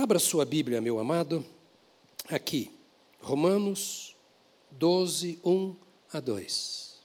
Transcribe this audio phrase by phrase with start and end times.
[0.00, 1.44] Abra sua Bíblia, meu amado,
[2.30, 2.70] aqui,
[3.20, 4.14] Romanos
[4.70, 5.74] 12, 1
[6.12, 6.98] a 2.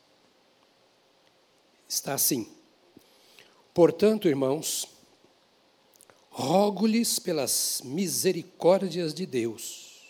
[1.89, 2.47] Está assim.
[3.73, 4.87] Portanto, irmãos,
[6.29, 10.03] rogo-lhes pelas misericórdias de Deus.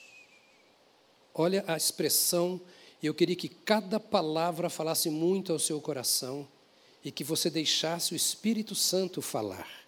[1.33, 2.59] Olha a expressão,
[3.01, 6.45] eu queria que cada palavra falasse muito ao seu coração
[7.01, 9.82] e que você deixasse o Espírito Santo falar.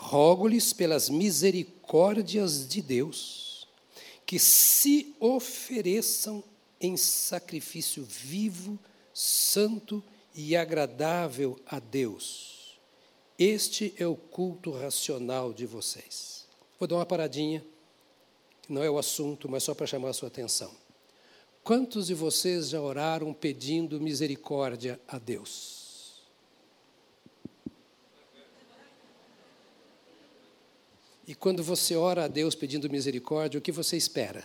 [0.00, 3.66] Rogo-lhes pelas misericórdias de Deus
[4.24, 6.44] que se ofereçam
[6.80, 8.78] em sacrifício vivo,
[9.12, 10.02] santo
[10.34, 12.78] e agradável a Deus.
[13.36, 16.46] Este é o culto racional de vocês.
[16.78, 17.64] Vou dar uma paradinha,
[18.68, 20.70] não é o assunto, mas só para chamar a sua atenção.
[21.64, 25.77] Quantos de vocês já oraram pedindo misericórdia a Deus?
[31.28, 34.42] E quando você ora a Deus pedindo misericórdia, o que você espera?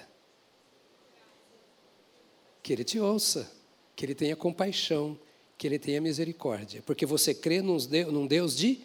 [2.62, 3.50] Que Ele te ouça,
[3.96, 5.18] que Ele tenha compaixão,
[5.58, 8.82] que Ele tenha misericórdia, porque você crê num Deus de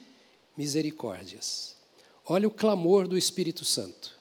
[0.56, 1.74] misericórdias.
[2.24, 4.16] Olha o clamor do Espírito Santo.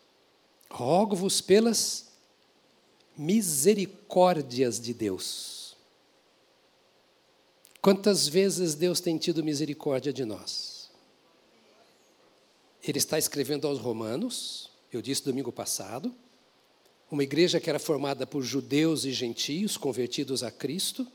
[0.71, 2.07] Rogo-vos pelas
[3.15, 5.77] misericórdias de Deus.
[7.79, 10.76] Quantas vezes Deus tem tido misericórdia de nós?
[12.87, 16.15] Ele está escrevendo aos Romanos, eu disse domingo passado,
[17.11, 21.05] uma igreja que era formada por judeus e gentios convertidos a Cristo,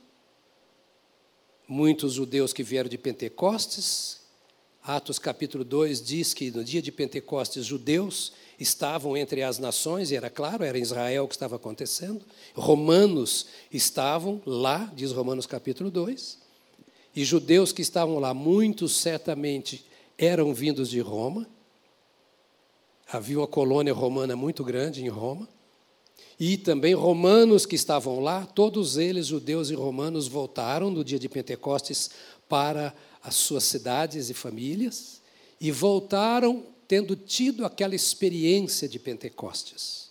[1.66, 4.20] muitos judeus que vieram de Pentecostes.
[4.82, 10.16] Atos capítulo 2 diz que no dia de Pentecostes, judeus estavam entre as nações, e
[10.16, 12.22] era claro, era Israel que estava acontecendo.
[12.54, 16.38] Romanos estavam lá, diz Romanos capítulo 2.
[17.16, 19.86] E judeus que estavam lá, muitos certamente
[20.18, 21.48] eram vindos de Roma.
[23.12, 25.46] Havia uma colônia romana muito grande em Roma.
[26.40, 31.28] E também romanos que estavam lá, todos eles, judeus e romanos, voltaram no dia de
[31.28, 32.10] Pentecostes
[32.48, 35.20] para as suas cidades e famílias
[35.60, 40.10] e voltaram tendo tido aquela experiência de Pentecostes.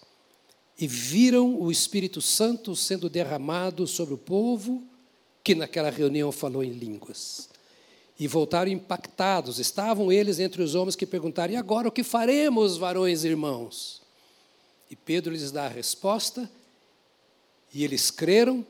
[0.77, 4.83] E viram o Espírito Santo sendo derramado sobre o povo
[5.43, 7.50] que naquela reunião falou em línguas
[8.21, 9.57] e voltaram impactados.
[9.57, 13.99] Estavam eles entre os homens que perguntaram: e agora o que faremos, varões e irmãos?
[14.91, 16.49] E Pedro lhes dá a resposta,
[17.73, 18.63] e eles creram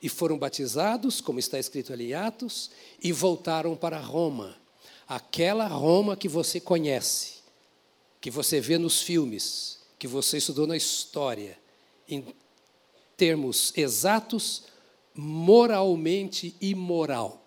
[0.00, 2.70] e foram batizados, como está escrito ali em Atos,
[3.02, 4.56] e voltaram para Roma,
[5.08, 7.38] aquela Roma que você conhece,
[8.20, 11.58] que você vê nos filmes, que você estudou na história,
[12.08, 12.24] em
[13.16, 14.62] termos exatos,
[15.12, 17.41] moralmente imoral.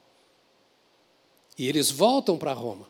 [1.58, 2.88] E eles voltam para Roma.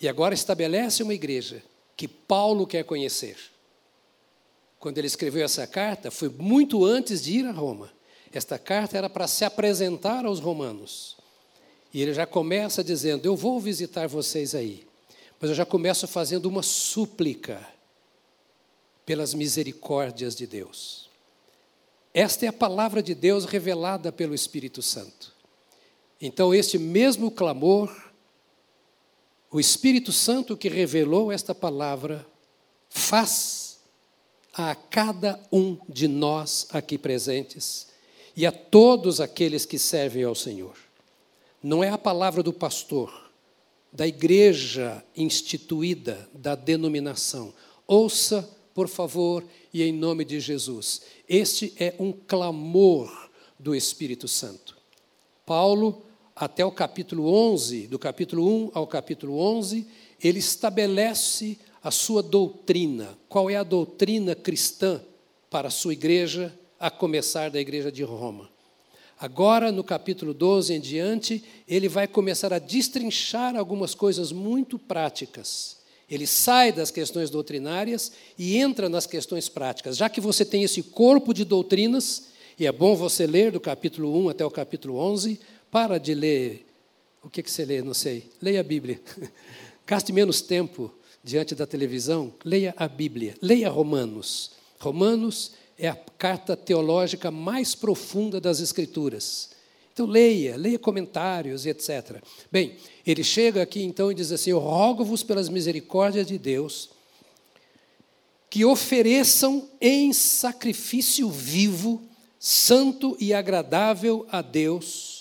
[0.00, 1.62] E agora estabelece uma igreja
[1.96, 3.36] que Paulo quer conhecer.
[4.78, 7.90] Quando ele escreveu essa carta, foi muito antes de ir a Roma.
[8.30, 11.16] Esta carta era para se apresentar aos romanos.
[11.92, 14.86] E ele já começa dizendo: Eu vou visitar vocês aí.
[15.40, 17.66] Mas eu já começo fazendo uma súplica
[19.04, 21.08] pelas misericórdias de Deus.
[22.12, 25.35] Esta é a palavra de Deus revelada pelo Espírito Santo.
[26.20, 28.12] Então, este mesmo clamor,
[29.50, 32.26] o Espírito Santo que revelou esta palavra,
[32.88, 33.78] faz
[34.52, 37.88] a cada um de nós aqui presentes
[38.34, 40.76] e a todos aqueles que servem ao Senhor.
[41.62, 43.30] Não é a palavra do pastor,
[43.92, 47.52] da igreja instituída, da denominação.
[47.86, 51.02] Ouça, por favor, e em nome de Jesus.
[51.28, 54.76] Este é um clamor do Espírito Santo.
[55.44, 56.05] Paulo
[56.36, 59.86] até o capítulo 11, do capítulo 1 ao capítulo 11,
[60.22, 63.16] ele estabelece a sua doutrina.
[63.26, 65.00] Qual é a doutrina cristã
[65.48, 68.50] para a sua igreja, a começar da igreja de Roma?
[69.18, 75.78] Agora, no capítulo 12 em diante, ele vai começar a destrinchar algumas coisas muito práticas.
[76.08, 79.96] Ele sai das questões doutrinárias e entra nas questões práticas.
[79.96, 82.24] Já que você tem esse corpo de doutrinas,
[82.58, 85.40] e é bom você ler do capítulo 1 até o capítulo 11,
[85.70, 86.66] para de ler.
[87.22, 87.82] O que, que você lê?
[87.82, 88.30] Não sei.
[88.40, 89.00] Leia a Bíblia.
[89.86, 90.92] Gaste menos tempo
[91.22, 92.32] diante da televisão.
[92.44, 93.34] Leia a Bíblia.
[93.42, 94.52] Leia Romanos.
[94.78, 99.50] Romanos é a carta teológica mais profunda das Escrituras.
[99.92, 102.22] Então, leia, leia comentários e etc.
[102.52, 102.76] Bem,
[103.06, 106.90] ele chega aqui então e diz assim: Eu rogo-vos pelas misericórdias de Deus
[108.50, 112.02] que ofereçam em sacrifício vivo,
[112.38, 115.15] santo e agradável a Deus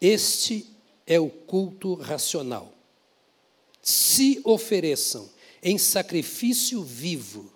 [0.00, 0.66] este
[1.06, 2.72] é o culto racional.
[3.82, 5.28] Se ofereçam.
[5.62, 7.52] em sacrifício vivo,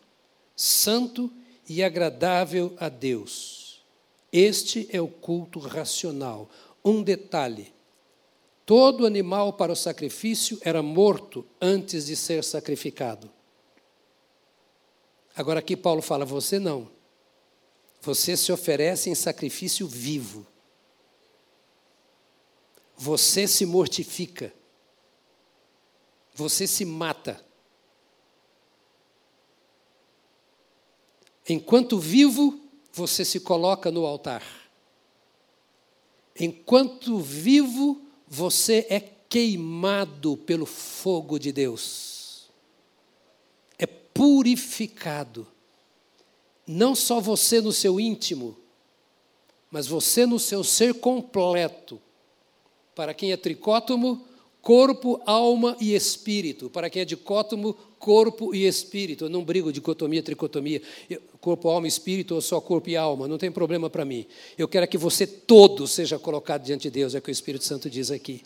[0.57, 1.31] santo
[1.69, 3.81] e agradável a Deus.
[4.33, 6.51] Este é o culto racional.
[6.85, 7.73] Um detalhe:
[8.67, 13.31] todo animal para o sacrifício era morto antes de ser sacrificado.
[15.37, 16.91] Agora aqui Paulo fala: você não.
[18.01, 20.47] Você se oferece em sacrifício vivo.
[22.97, 24.53] Você se mortifica.
[26.35, 27.45] Você se mata.
[31.49, 32.61] Enquanto vivo,
[32.93, 34.43] você se coloca no altar.
[36.39, 42.51] Enquanto vivo, você é queimado pelo fogo de Deus.
[43.79, 45.47] É purificado.
[46.67, 48.57] Não só você no seu íntimo,
[49.71, 52.01] mas você no seu ser completo.
[52.95, 54.25] Para quem é tricótomo,
[54.61, 56.69] corpo, alma e espírito.
[56.71, 59.27] Para quem é dicótomo, corpo e espírito.
[59.27, 60.83] Eu não brigo dicotomia, tricotomia,
[61.41, 64.27] corpo, alma e espírito ou só corpo e alma, não tem problema para mim.
[64.59, 67.65] Eu quero que você todo seja colocado diante de Deus, é o que o Espírito
[67.65, 68.43] Santo diz aqui.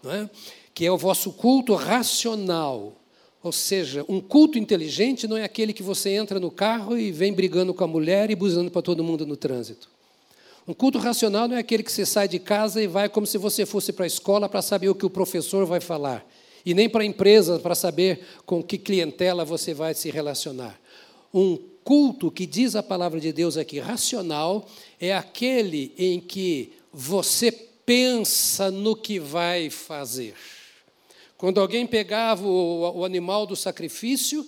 [0.00, 0.30] Não é?
[0.72, 2.96] Que é o vosso culto racional.
[3.42, 7.32] Ou seja, um culto inteligente não é aquele que você entra no carro e vem
[7.32, 9.89] brigando com a mulher e buzando para todo mundo no trânsito.
[10.70, 13.36] Um culto racional não é aquele que você sai de casa e vai como se
[13.36, 16.24] você fosse para a escola para saber o que o professor vai falar.
[16.64, 20.80] E nem para a empresa para saber com que clientela você vai se relacionar.
[21.34, 24.64] Um culto que diz a palavra de Deus aqui, racional,
[25.00, 30.36] é aquele em que você pensa no que vai fazer.
[31.36, 34.46] Quando alguém pegava o, animal do sacrifício,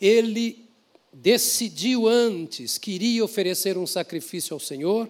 [0.00, 0.64] ele
[1.12, 5.08] decidiu antes, queria oferecer um sacrifício ao Senhor,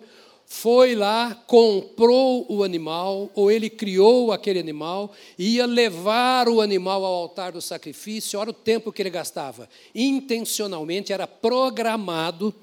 [0.49, 7.15] foi lá, comprou o animal, ou ele criou aquele animal, ia levar o animal ao
[7.15, 9.69] altar do sacrifício, olha o tempo que ele gastava.
[9.93, 12.55] Intencionalmente, era programado,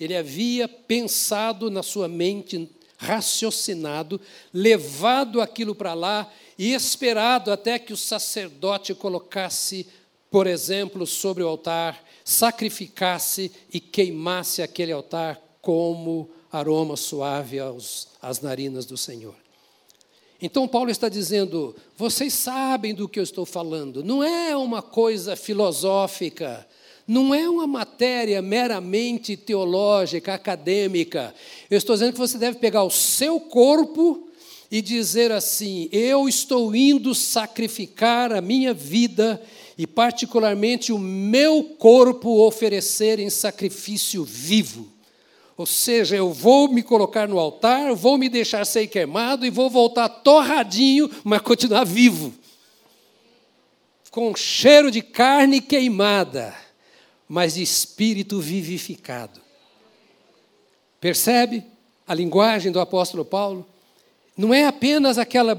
[0.00, 4.20] ele havia pensado na sua mente, raciocinado,
[4.52, 9.86] levado aquilo para lá e esperado até que o sacerdote colocasse,
[10.28, 18.40] por exemplo, sobre o altar, sacrificasse e queimasse aquele altar como aroma suave aos, às
[18.40, 19.34] narinas do Senhor.
[20.40, 25.34] Então, Paulo está dizendo: vocês sabem do que eu estou falando, não é uma coisa
[25.34, 26.66] filosófica,
[27.06, 31.34] não é uma matéria meramente teológica, acadêmica.
[31.70, 34.28] Eu estou dizendo que você deve pegar o seu corpo
[34.70, 39.42] e dizer assim: eu estou indo sacrificar a minha vida
[39.76, 44.97] e, particularmente, o meu corpo oferecer em sacrifício vivo.
[45.58, 49.68] Ou seja, eu vou me colocar no altar, vou me deixar ser queimado e vou
[49.68, 52.32] voltar torradinho, mas continuar vivo.
[54.12, 56.54] Com cheiro de carne queimada,
[57.28, 59.40] mas de espírito vivificado.
[61.00, 61.64] Percebe
[62.06, 63.66] a linguagem do apóstolo Paulo?
[64.36, 65.54] Não é apenas aquela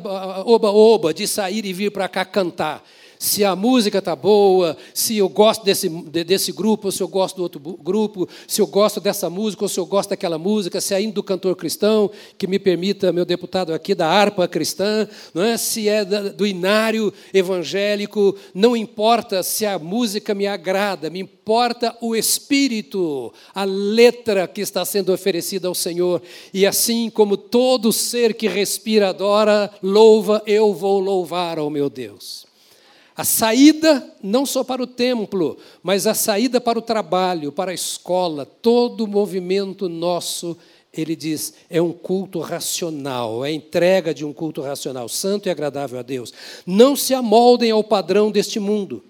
[0.46, 2.82] oba-oba de sair e vir para cá cantar
[3.22, 7.36] se a música está boa, se eu gosto desse, desse grupo, ou se eu gosto
[7.36, 10.94] do outro grupo, se eu gosto dessa música, ou se eu gosto daquela música, se
[10.94, 15.44] é ainda do cantor cristão, que me permita, meu deputado aqui, da harpa cristã, não
[15.44, 15.58] é?
[15.58, 22.16] se é do inário evangélico, não importa se a música me agrada, me importa o
[22.16, 26.22] espírito, a letra que está sendo oferecida ao Senhor.
[26.54, 32.49] E assim como todo ser que respira adora, louva, eu vou louvar ao meu Deus.
[33.20, 37.74] A saída, não só para o templo, mas a saída para o trabalho, para a
[37.74, 40.56] escola, todo o movimento nosso,
[40.94, 45.50] ele diz, é um culto racional, é a entrega de um culto racional, santo e
[45.50, 46.34] agradável a Deus.
[46.66, 49.04] Não se amoldem ao padrão deste mundo,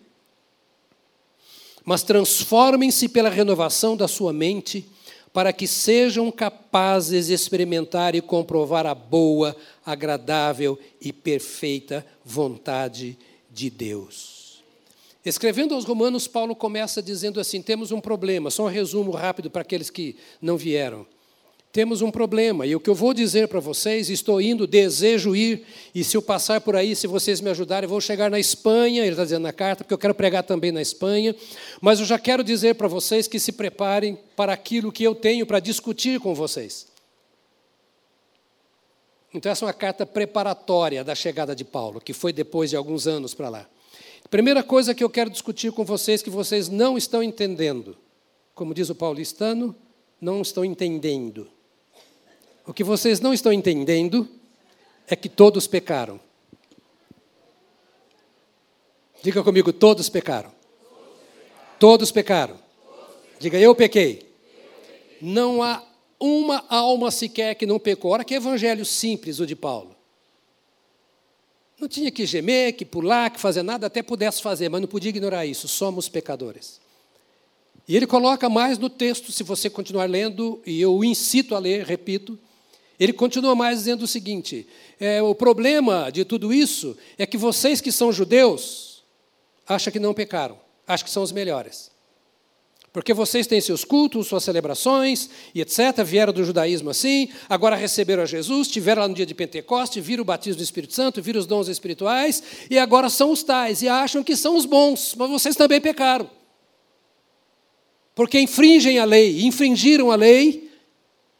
[1.86, 4.90] mas transformem-se pela renovação da sua mente,
[5.32, 13.29] para que sejam capazes de experimentar e comprovar a boa, agradável e perfeita vontade de
[13.50, 14.64] de Deus.
[15.26, 19.62] Escrevendo aos Romanos, Paulo começa dizendo assim: temos um problema, só um resumo rápido para
[19.62, 21.06] aqueles que não vieram.
[21.72, 25.64] Temos um problema, e o que eu vou dizer para vocês, estou indo, desejo ir,
[25.94, 29.04] e se eu passar por aí, se vocês me ajudarem, eu vou chegar na Espanha,
[29.04, 31.36] ele está dizendo na carta, porque eu quero pregar também na Espanha,
[31.80, 35.46] mas eu já quero dizer para vocês que se preparem para aquilo que eu tenho
[35.46, 36.89] para discutir com vocês.
[39.34, 43.06] Então, essa é uma carta preparatória da chegada de Paulo, que foi depois de alguns
[43.06, 43.70] anos para lá.
[44.30, 47.98] Primeira coisa que eu quero discutir com vocês, que vocês não estão entendendo.
[48.56, 49.76] Como diz o paulistano,
[50.20, 51.48] não estão entendendo.
[52.66, 54.28] O que vocês não estão entendendo
[55.08, 56.20] é que todos pecaram.
[59.24, 60.52] Diga comigo, todos pecaram.
[61.80, 62.60] Todos pecaram.
[63.40, 64.30] Diga, eu pequei.
[65.22, 65.84] Não há
[66.20, 68.12] uma alma sequer que não pecou.
[68.12, 69.96] Olha que evangelho simples o de Paulo.
[71.80, 75.10] Não tinha que gemer, que pular, que fazer nada, até pudesse fazer, mas não podia
[75.10, 75.68] ignorar isso.
[75.68, 76.82] Somos pecadores.
[77.88, 81.60] E ele coloca mais no texto, se você continuar lendo, e eu o incito a
[81.60, 82.38] ler, repito,
[83.00, 84.68] ele continua mais dizendo o seguinte:
[85.00, 89.02] é, o problema de tudo isso é que vocês que são judeus
[89.66, 91.90] acham que não pecaram, acham que são os melhores.
[92.92, 96.04] Porque vocês têm seus cultos, suas celebrações e etc.
[96.04, 100.24] Vieram do judaísmo assim, agora receberam a Jesus, tiveram lá no dia de Pentecoste, viram
[100.24, 103.88] o batismo do Espírito Santo, viram os dons espirituais e agora são os tais e
[103.88, 106.30] acham que são os bons, mas vocês também pecaram.
[108.16, 110.72] Porque infringem a lei, infringiram a lei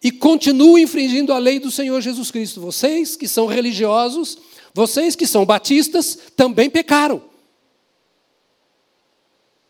[0.04, 2.62] e continuam infringindo a lei do Senhor Jesus Cristo.
[2.62, 4.38] Vocês que são religiosos,
[4.74, 7.24] vocês que são batistas, também pecaram.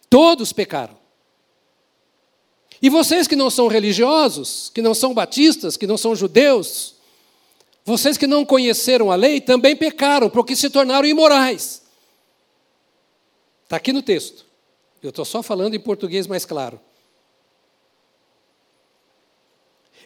[0.09, 0.98] Todos pecaram.
[2.81, 6.95] E vocês que não são religiosos, que não são batistas, que não são judeus,
[7.83, 11.81] vocês que não conheceram a lei também pecaram, porque se tornaram imorais.
[13.63, 14.45] Está aqui no texto.
[15.01, 16.79] Eu estou só falando em português mais claro.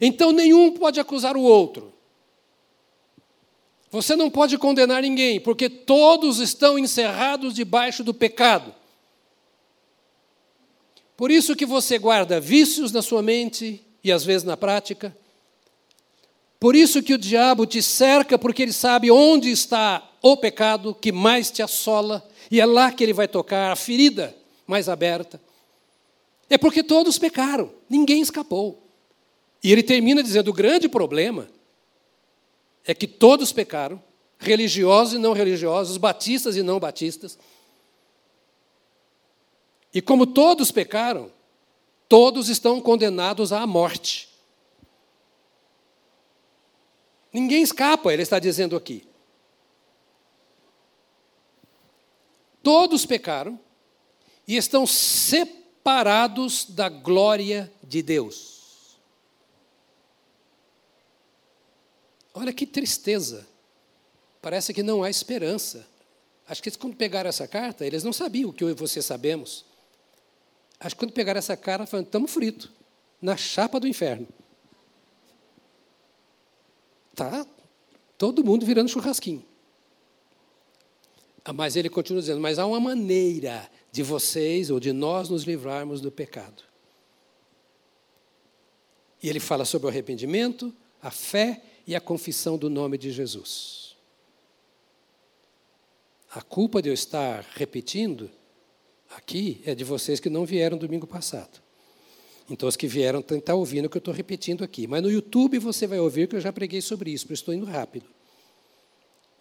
[0.01, 1.93] Então nenhum pode acusar o outro.
[3.91, 8.73] Você não pode condenar ninguém, porque todos estão encerrados debaixo do pecado.
[11.23, 15.15] Por isso que você guarda vícios na sua mente e às vezes na prática.
[16.59, 21.13] Por isso que o diabo te cerca, porque ele sabe onde está o pecado que
[21.13, 24.35] mais te assola, e é lá que ele vai tocar a ferida
[24.67, 25.41] mais aberta.
[26.49, 28.85] É porque todos pecaram, ninguém escapou.
[29.63, 31.47] E ele termina dizendo: o grande problema
[32.85, 34.03] é que todos pecaram,
[34.37, 37.39] religiosos e não religiosos, batistas e não batistas.
[39.93, 41.31] E como todos pecaram,
[42.09, 44.29] todos estão condenados à morte.
[47.31, 49.07] Ninguém escapa, ele está dizendo aqui.
[52.61, 53.59] Todos pecaram
[54.47, 58.97] e estão separados da glória de Deus.
[62.33, 63.47] Olha que tristeza.
[64.41, 65.87] Parece que não há esperança.
[66.47, 69.65] Acho que quando pegaram essa carta, eles não sabiam o que eu e você sabemos.
[70.83, 72.69] Acho que quando pegaram essa cara, falaram, estamos fritos,
[73.21, 74.27] na chapa do inferno.
[77.15, 77.45] Tá
[78.17, 79.45] todo mundo virando churrasquinho.
[81.45, 85.43] Ah, mas ele continua dizendo, mas há uma maneira de vocês ou de nós nos
[85.43, 86.63] livrarmos do pecado.
[89.21, 93.95] E ele fala sobre o arrependimento, a fé e a confissão do nome de Jesus.
[96.33, 98.29] A culpa de eu estar repetindo
[99.15, 101.61] aqui é de vocês que não vieram domingo passado.
[102.49, 104.85] Então, os que vieram estão tá ouvindo o que eu estou repetindo aqui.
[104.85, 107.65] Mas no YouTube você vai ouvir que eu já preguei sobre isso, porque estou indo
[107.65, 108.05] rápido.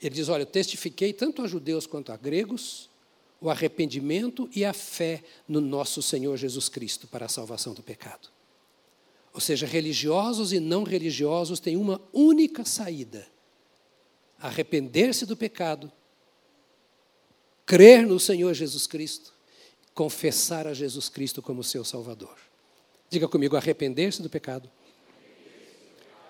[0.00, 2.90] Ele diz: Olha, eu testifiquei tanto a judeus quanto a gregos
[3.40, 8.28] o arrependimento e a fé no nosso Senhor Jesus Cristo para a salvação do pecado.
[9.34, 13.26] Ou seja, religiosos e não religiosos têm uma única saída:
[14.38, 15.90] arrepender-se do pecado,
[17.66, 19.32] crer no Senhor Jesus Cristo
[19.94, 22.36] confessar a Jesus Cristo como seu Salvador.
[23.10, 24.70] Diga comigo: arrepender-se do pecado,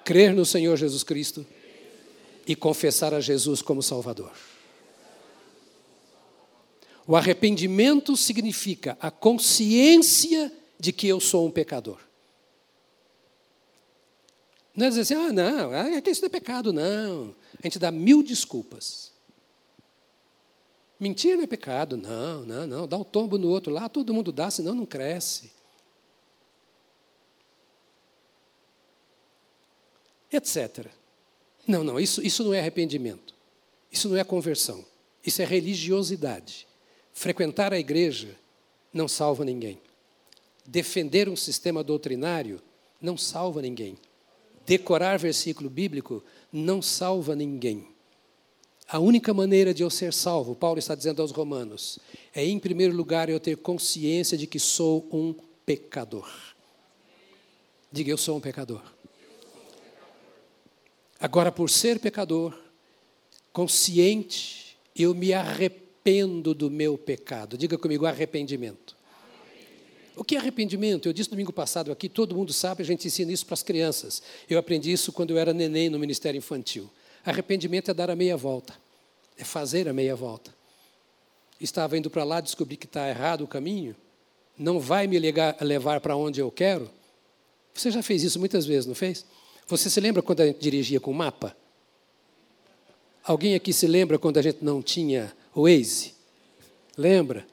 [0.05, 1.47] crer no Senhor Jesus Cristo
[2.47, 4.33] e confessar a Jesus como Salvador.
[7.07, 11.99] O arrependimento significa a consciência de que eu sou um pecador.
[14.75, 17.35] Não é dizer assim, ah, não, que isso não é pecado, não.
[17.59, 19.12] A gente dá mil desculpas.
[21.03, 21.97] Mentir não é pecado.
[21.97, 22.87] Não, não, não.
[22.87, 25.51] Dá um tombo no outro lá, todo mundo dá, senão não cresce.
[30.31, 30.87] Etc.
[31.67, 33.35] Não, não, isso, isso não é arrependimento.
[33.91, 34.85] Isso não é conversão.
[35.27, 36.69] Isso é religiosidade.
[37.13, 38.39] Frequentar a igreja
[38.93, 39.81] não salva ninguém.
[40.65, 42.63] Defender um sistema doutrinário
[43.01, 43.99] não salva ninguém.
[44.65, 47.92] Decorar versículo bíblico não salva ninguém.
[48.93, 51.99] A única maneira de eu ser salvo, Paulo está dizendo aos Romanos,
[52.35, 55.35] é, em primeiro lugar, eu ter consciência de que sou um
[55.65, 56.31] pecador.
[57.91, 58.83] Diga, eu sou um pecador.
[61.19, 62.55] Agora, por ser pecador,
[63.51, 67.57] consciente, eu me arrependo do meu pecado.
[67.57, 68.95] Diga comigo, arrependimento.
[70.15, 71.09] O que é arrependimento?
[71.09, 74.23] Eu disse domingo passado aqui, todo mundo sabe, a gente ensina isso para as crianças.
[74.51, 76.91] Eu aprendi isso quando eu era neném no Ministério Infantil.
[77.25, 78.82] Arrependimento é dar a meia volta,
[79.39, 80.55] é fazer a meia volta.
[81.61, 83.95] Estava indo para lá, descobri que está errado o caminho,
[84.59, 86.91] não vai me levar para onde eu quero?
[87.75, 89.25] Você já fez isso muitas vezes, não fez?
[89.67, 91.57] Você se lembra quando a gente dirigia com mapa?
[93.25, 96.15] Alguém aqui se lembra quando a gente não tinha o Waze?
[96.97, 97.47] Lembra?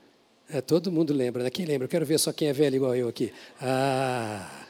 [0.50, 1.50] É, todo mundo lembra, né?
[1.50, 1.86] Quem lembra?
[1.86, 3.32] Eu quero ver só quem é velho igual eu aqui.
[3.62, 4.68] Ah,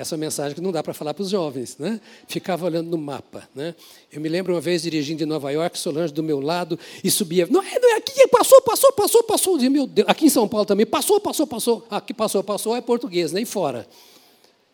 [0.00, 2.00] essa mensagem que não dá para falar para os jovens, né?
[2.26, 3.74] Ficava olhando no mapa, né?
[4.10, 7.46] Eu me lembro uma vez dirigindo de Nova York, Solange do meu lado e subia.
[7.50, 9.54] Não é, não é aqui, passou, passou, passou, passou.
[9.56, 11.86] Dizia, meu Deus, aqui em São Paulo também passou, passou, passou.
[11.90, 13.86] Aqui passou, passou é português, nem fora.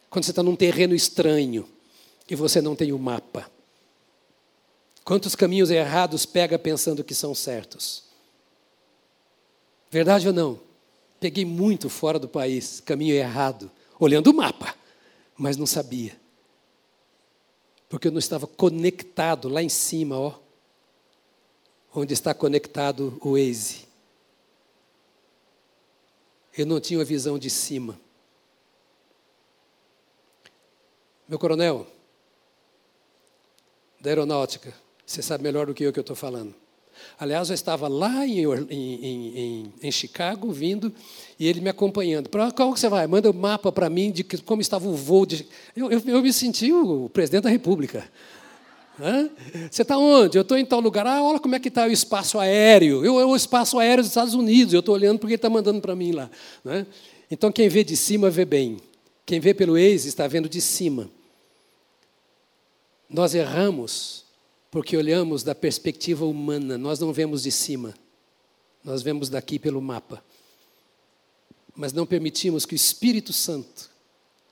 [0.08, 1.66] Quando você está num terreno estranho
[2.30, 3.50] e você não tem o mapa.
[5.04, 8.04] Quantos caminhos errados pega pensando que são certos?
[9.90, 10.60] Verdade ou não?
[11.18, 13.68] Peguei muito fora do país, caminho errado,
[13.98, 14.72] olhando o mapa,
[15.36, 16.18] mas não sabia.
[17.88, 20.34] Porque eu não estava conectado lá em cima, ó.
[21.94, 23.86] Onde está conectado o Waze.
[26.56, 27.98] Eu não tinha a visão de cima.
[31.28, 31.86] Meu coronel,
[34.00, 34.72] da aeronáutica,
[35.04, 36.54] você sabe melhor do que eu que eu estou falando.
[37.18, 40.92] Aliás, eu estava lá em, em, em, em, Chicago, vindo,
[41.38, 42.28] e ele me acompanhando.
[42.28, 43.06] Para qual que você vai?
[43.06, 45.24] Manda o um mapa para mim de como estava o voo.
[45.24, 45.46] De...
[45.74, 48.04] Eu, eu, eu me senti o presidente da República.
[49.00, 49.30] Hã?
[49.70, 50.36] Você está onde?
[50.36, 51.06] Eu estou em tal lugar.
[51.06, 53.04] Ah, olha como é que está o espaço aéreo.
[53.04, 54.74] Eu, eu, o espaço aéreo dos Estados Unidos.
[54.74, 56.30] Eu estou olhando porque ele está mandando para mim lá.
[56.64, 56.86] Né?
[57.30, 58.78] Então, quem vê de cima vê bem.
[59.24, 61.10] Quem vê pelo Waze está vendo de cima.
[63.08, 64.25] Nós erramos
[64.76, 67.94] porque olhamos da perspectiva humana, nós não vemos de cima,
[68.84, 70.22] nós vemos daqui pelo mapa.
[71.74, 73.88] Mas não permitimos que o Espírito Santo,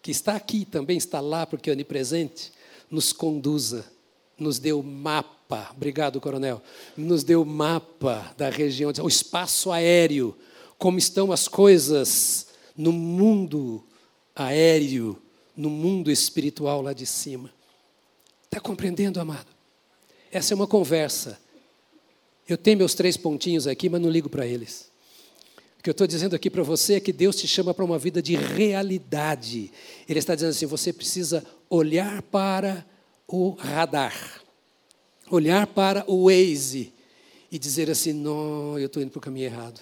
[0.00, 2.54] que está aqui também está lá porque é onipresente,
[2.90, 3.84] nos conduza,
[4.38, 6.62] nos dê o mapa, obrigado, coronel,
[6.96, 10.34] nos dê o mapa da região, o espaço aéreo,
[10.78, 13.84] como estão as coisas no mundo
[14.34, 15.20] aéreo,
[15.54, 17.52] no mundo espiritual lá de cima.
[18.46, 19.53] Está compreendendo, amado?
[20.34, 21.38] Essa é uma conversa.
[22.48, 24.90] Eu tenho meus três pontinhos aqui, mas não ligo para eles.
[25.78, 27.96] O que eu estou dizendo aqui para você é que Deus te chama para uma
[28.00, 29.70] vida de realidade.
[30.08, 32.84] Ele está dizendo assim: você precisa olhar para
[33.28, 34.42] o radar,
[35.30, 36.92] olhar para o Waze
[37.48, 39.80] e dizer assim: não, eu estou indo para o caminho errado.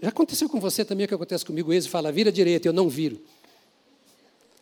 [0.00, 1.68] Já aconteceu com você também o que acontece comigo?
[1.68, 3.20] O Waze fala, vira direita, eu não viro.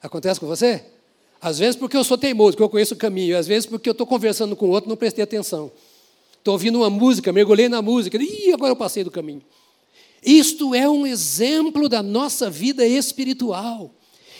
[0.00, 0.93] Acontece com você?
[1.44, 3.36] Às vezes porque eu sou teimoso, porque eu conheço o caminho.
[3.36, 5.70] Às vezes porque eu estou conversando com outro e não prestei atenção.
[6.38, 8.16] Estou ouvindo uma música, mergulhei na música.
[8.18, 9.42] e agora eu passei do caminho.
[10.24, 13.90] Isto é um exemplo da nossa vida espiritual.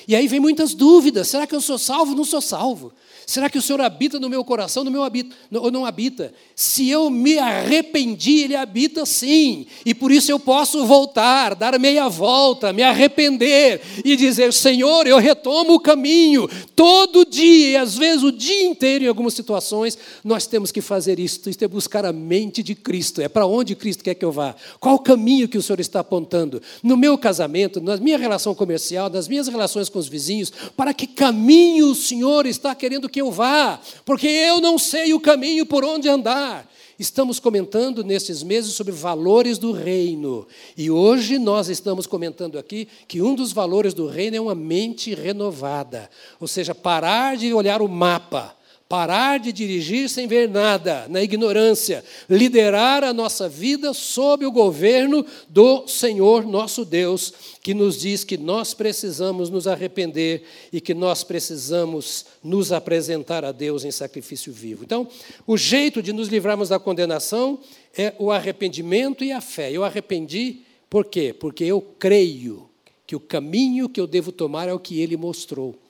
[0.09, 2.91] E aí vem muitas dúvidas: será que eu sou salvo não sou salvo?
[3.27, 6.33] Será que o Senhor habita no meu coração, no meu habita, ou não habita?
[6.55, 9.67] Se eu me arrependi, Ele habita sim.
[9.85, 15.19] E por isso eu posso voltar, dar meia volta, me arrepender e dizer: Senhor, eu
[15.19, 16.49] retomo o caminho.
[16.77, 21.49] Todo dia, às vezes o dia inteiro, em algumas situações, nós temos que fazer isso.
[21.49, 23.21] Isso é buscar a mente de Cristo.
[23.21, 24.55] É para onde Cristo quer que eu vá?
[24.79, 26.61] Qual o caminho que o Senhor está apontando?
[26.83, 31.07] No meu casamento, na minha relação comercial, nas minhas relações com os vizinhos, para que
[31.07, 35.85] caminho o Senhor está querendo que eu vá, porque eu não sei o caminho por
[35.85, 36.69] onde andar.
[36.99, 40.49] Estamos comentando nesses meses sobre valores do reino.
[40.77, 45.15] E hoje nós estamos comentando aqui que um dos valores do reino é uma mente
[45.15, 46.11] renovada.
[46.41, 48.57] Ou seja, parar de olhar o mapa
[48.95, 55.27] parar de dirigir sem ver nada, na ignorância, liderar a nossa vida sob o governo
[55.49, 61.25] do Senhor nosso Deus, que nos diz que nós precisamos nos arrepender e que nós
[61.25, 64.85] precisamos nos apresentar a Deus em sacrifício vivo.
[64.85, 65.09] Então,
[65.45, 67.59] o jeito de nos livrarmos da condenação
[67.99, 69.73] é o arrependimento e a fé.
[69.73, 71.35] Eu arrependi, por quê?
[71.37, 72.71] Porque eu creio
[73.09, 75.84] que o caminho que eu devo tomar é o que ele mostrou.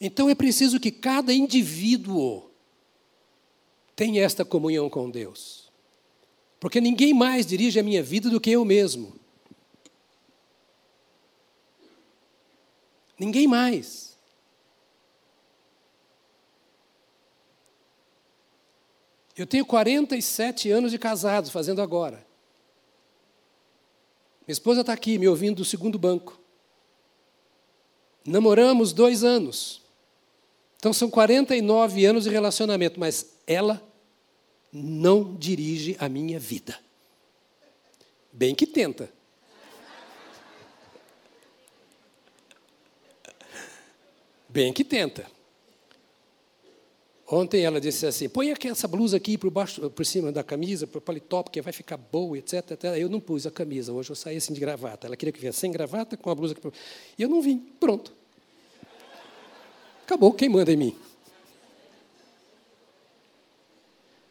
[0.00, 2.50] Então é preciso que cada indivíduo
[3.94, 5.70] tenha esta comunhão com Deus.
[6.60, 9.18] Porque ninguém mais dirige a minha vida do que eu mesmo.
[13.18, 14.16] Ninguém mais.
[19.36, 22.26] Eu tenho 47 anos de casado, fazendo agora.
[24.46, 26.40] Minha esposa está aqui, me ouvindo do segundo banco.
[28.24, 29.85] Namoramos dois anos.
[30.78, 33.82] Então são 49 anos de relacionamento, mas ela
[34.72, 36.78] não dirige a minha vida.
[38.32, 39.10] Bem que tenta.
[44.48, 45.26] Bem que tenta.
[47.28, 50.86] Ontem ela disse assim: põe aqui essa blusa aqui por, baixo, por cima da camisa,
[50.86, 52.84] por paletó, porque vai ficar boa, etc, etc.
[52.96, 55.06] Eu não pus a camisa, hoje eu saí assim de gravata.
[55.06, 56.54] Ela queria que viesse sem gravata, com a blusa.
[57.18, 58.12] E eu não vim, pronto.
[60.06, 60.96] Acabou, quem manda em mim?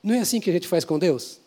[0.01, 1.41] Não é assim que a gente faz com Deus?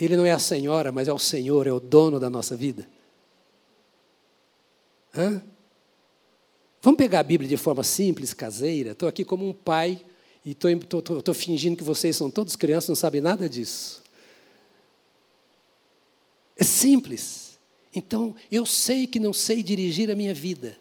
[0.00, 2.88] Ele não é a senhora, mas é o Senhor, é o dono da nossa vida.
[5.12, 5.42] Hã?
[6.80, 8.92] Vamos pegar a Bíblia de forma simples, caseira.
[8.92, 10.00] Estou aqui como um pai
[10.44, 14.04] e estou fingindo que vocês são todos crianças, não sabem nada disso.
[16.56, 17.58] É simples.
[17.92, 20.78] Então, eu sei que não sei dirigir a minha vida.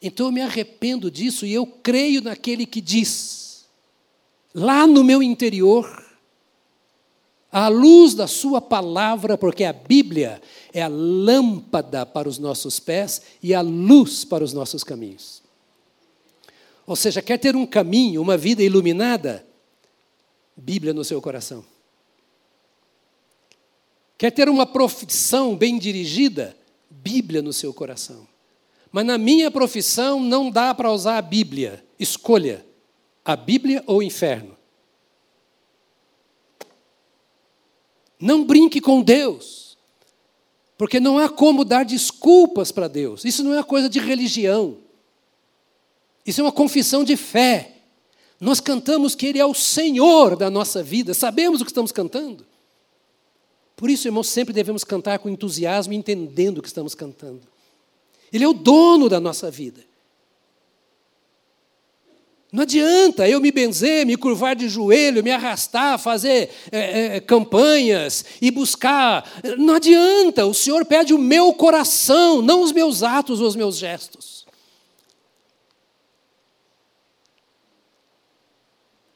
[0.00, 3.66] Então, eu me arrependo disso e eu creio naquele que diz,
[4.54, 6.04] lá no meu interior,
[7.50, 10.40] à luz da Sua palavra, porque a Bíblia
[10.72, 15.42] é a lâmpada para os nossos pés e a luz para os nossos caminhos.
[16.86, 19.46] Ou seja, quer ter um caminho, uma vida iluminada?
[20.56, 21.64] Bíblia no seu coração.
[24.16, 26.56] Quer ter uma profissão bem dirigida?
[26.90, 28.26] Bíblia no seu coração.
[28.90, 31.84] Mas na minha profissão não dá para usar a Bíblia.
[31.98, 32.64] Escolha
[33.28, 34.56] a Bíblia ou o inferno.
[38.18, 39.76] Não brinque com Deus,
[40.78, 43.26] porque não há como dar desculpas para Deus.
[43.26, 44.78] Isso não é coisa de religião.
[46.24, 47.76] Isso é uma confissão de fé.
[48.40, 52.46] Nós cantamos que Ele é o Senhor da nossa vida, sabemos o que estamos cantando.
[53.76, 57.47] Por isso, irmãos, sempre devemos cantar com entusiasmo, entendendo o que estamos cantando.
[58.32, 59.88] Ele é o dono da nossa vida.
[62.50, 68.24] Não adianta eu me benzer, me curvar de joelho, me arrastar, fazer é, é, campanhas
[68.40, 69.30] e buscar.
[69.58, 73.76] Não adianta, o Senhor pede o meu coração, não os meus atos ou os meus
[73.76, 74.46] gestos.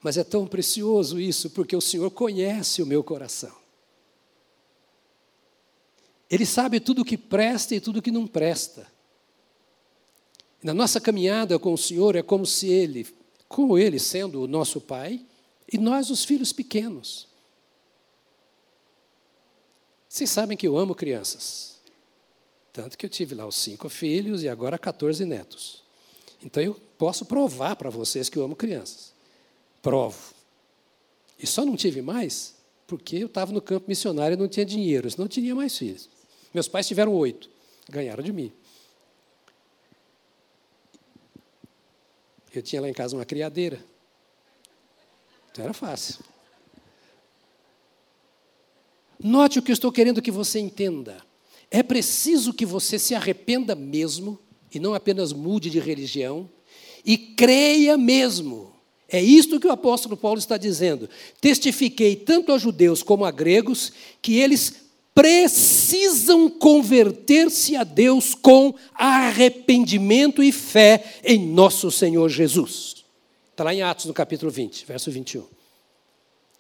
[0.02, 3.54] Mas é tão precioso isso, porque o Senhor conhece o meu coração.
[6.28, 8.91] Ele sabe tudo o que presta e tudo o que não presta.
[10.62, 13.06] Na nossa caminhada com o Senhor é como se Ele,
[13.48, 15.20] como Ele sendo o nosso Pai,
[15.72, 17.26] e nós os filhos pequenos.
[20.08, 21.80] Vocês sabem que eu amo crianças.
[22.72, 25.82] Tanto que eu tive lá os cinco filhos e agora 14 netos.
[26.42, 29.12] Então eu posso provar para vocês que eu amo crianças
[29.82, 30.32] provo.
[31.38, 32.54] E só não tive mais
[32.86, 36.08] porque eu estava no campo missionário e não tinha dinheiro, senão não tinha mais filhos.
[36.54, 37.50] Meus pais tiveram oito,
[37.88, 38.52] ganharam de mim.
[42.54, 43.82] Eu tinha lá em casa uma criadeira.
[45.50, 46.24] Então era fácil.
[49.18, 51.24] Note o que eu estou querendo que você entenda.
[51.70, 54.38] É preciso que você se arrependa mesmo,
[54.74, 56.50] e não apenas mude de religião,
[57.04, 58.72] e creia mesmo
[59.12, 61.06] é isto que o apóstolo Paulo está dizendo.
[61.38, 64.81] Testifiquei tanto a judeus como a gregos que eles
[65.14, 73.04] precisam converter-se a Deus com arrependimento e fé em nosso Senhor Jesus.
[73.50, 75.44] Está lá em Atos, no capítulo 20, verso 21.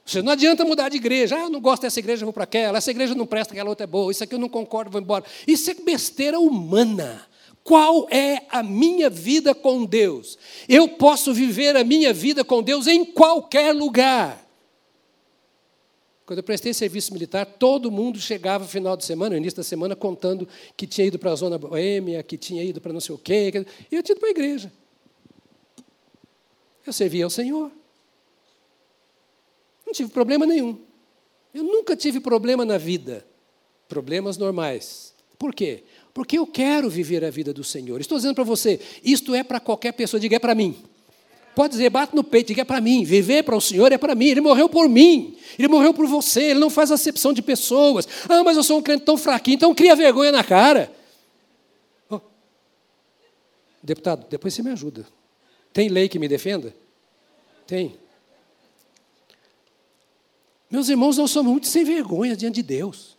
[0.04, 1.36] Você não adianta mudar de igreja.
[1.36, 2.78] Ah, eu não gosto dessa igreja, vou para aquela.
[2.78, 4.10] Essa igreja não presta, aquela outra é boa.
[4.10, 5.24] Isso aqui eu não concordo, vou embora.
[5.46, 7.26] Isso é besteira humana.
[7.64, 10.36] Qual é a minha vida com Deus?
[10.68, 14.44] Eu posso viver a minha vida com Deus em qualquer lugar.
[16.24, 19.64] Quando eu prestei serviço militar, todo mundo chegava no final de semana, no início da
[19.64, 23.14] semana, contando que tinha ido para a zona boêmia, que tinha ido para não sei
[23.14, 23.52] o quê,
[23.90, 24.72] e eu tinha ido para a igreja.
[26.86, 27.70] Eu servia ao Senhor.
[29.86, 30.78] Não tive problema nenhum.
[31.52, 33.26] Eu nunca tive problema na vida.
[33.88, 35.12] Problemas normais.
[35.38, 35.84] Por quê?
[36.14, 38.00] Porque eu quero viver a vida do Senhor.
[38.00, 40.82] Estou dizendo para você, isto é para qualquer pessoa, diga é para mim.
[41.54, 43.04] Pode dizer, bate no peito, diga é para mim.
[43.04, 44.26] Viver para o Senhor é para mim.
[44.26, 45.36] Ele morreu por mim.
[45.58, 46.44] Ele morreu por você.
[46.44, 48.08] Ele não faz acepção de pessoas.
[48.28, 50.90] Ah, mas eu sou um crente tão fraquinho, então cria vergonha na cara.
[52.08, 52.20] Oh.
[53.82, 55.06] Deputado, depois você me ajuda.
[55.72, 56.74] Tem lei que me defenda?
[57.66, 57.96] Tem.
[60.70, 63.18] Meus irmãos, nós somos muito sem vergonha diante de Deus.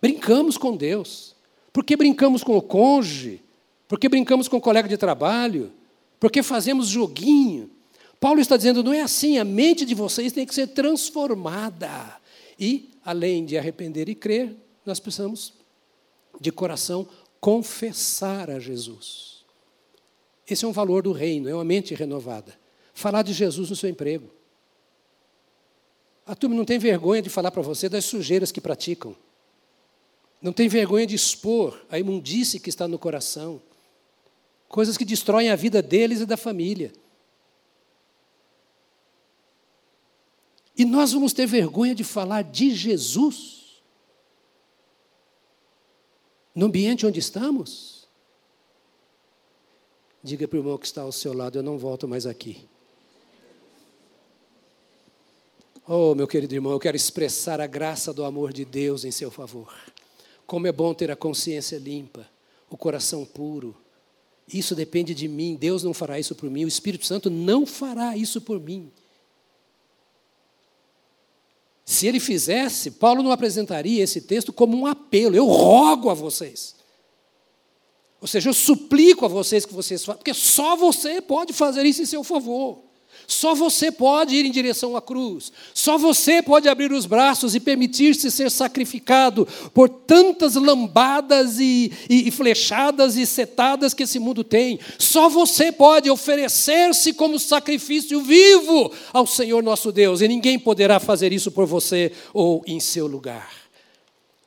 [0.00, 1.34] Brincamos com Deus.
[1.72, 3.42] Porque brincamos com o cônjuge,
[3.86, 5.70] porque brincamos com o colega de trabalho,
[6.18, 7.70] porque fazemos joguinho.
[8.18, 12.20] Paulo está dizendo, não é assim, a mente de vocês tem que ser transformada.
[12.58, 15.52] E, além de arrepender e crer, nós precisamos,
[16.40, 17.06] de coração,
[17.40, 19.44] confessar a Jesus.
[20.48, 22.58] Esse é um valor do reino, é uma mente renovada.
[22.94, 24.30] Falar de Jesus no seu emprego.
[26.24, 29.14] A turma não tem vergonha de falar para você das sujeiras que praticam.
[30.40, 33.60] Não tem vergonha de expor a imundície que está no coração
[34.68, 36.92] coisas que destroem a vida deles e da família.
[40.76, 43.80] E nós vamos ter vergonha de falar de Jesus
[46.54, 48.06] no ambiente onde estamos?
[50.22, 52.66] Diga para o irmão que está ao seu lado: eu não volto mais aqui.
[55.88, 59.30] Oh, meu querido irmão, eu quero expressar a graça do amor de Deus em seu
[59.30, 59.72] favor.
[60.44, 62.28] Como é bom ter a consciência limpa,
[62.68, 63.76] o coração puro
[64.52, 68.16] isso depende de mim, Deus não fará isso por mim, o Espírito Santo não fará
[68.16, 68.92] isso por mim.
[71.84, 75.36] Se ele fizesse, Paulo não apresentaria esse texto como um apelo.
[75.36, 76.74] Eu rogo a vocês.
[78.20, 82.02] Ou seja, eu suplico a vocês que vocês façam, porque só você pode fazer isso
[82.02, 82.82] em seu favor.
[83.26, 85.52] Só você pode ir em direção à cruz.
[85.74, 92.28] Só você pode abrir os braços e permitir-se ser sacrificado por tantas lambadas e, e,
[92.28, 94.78] e, flechadas e setadas que esse mundo tem.
[94.98, 100.20] Só você pode oferecer-se como sacrifício vivo ao Senhor nosso Deus.
[100.20, 103.66] E ninguém poderá fazer isso por você ou em seu lugar.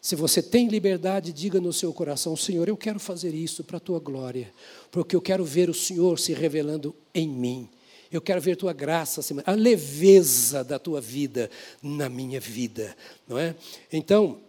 [0.02, 3.82] Se você tem liberdade, diga no seu coração: Senhor, eu quero fazer isso para a
[3.82, 4.52] tua glória,
[4.90, 7.70] porque eu quero ver o Senhor se revelando em mim.
[8.12, 11.50] Eu quero ver tua graça, a leveza da tua vida
[11.82, 12.96] na minha vida,
[13.28, 13.56] não é?
[13.92, 14.42] Então,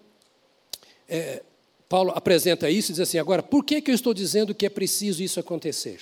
[1.08, 1.42] é,
[1.88, 4.70] Paulo apresenta isso e diz assim: agora, por que, que eu estou dizendo que é
[4.70, 6.00] preciso isso acontecer?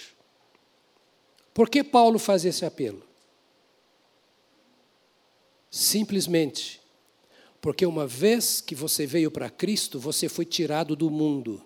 [1.52, 3.02] Por que Paulo faz esse apelo?
[5.70, 6.78] Simplesmente
[7.60, 11.62] porque uma vez que você veio para Cristo, você foi tirado do mundo.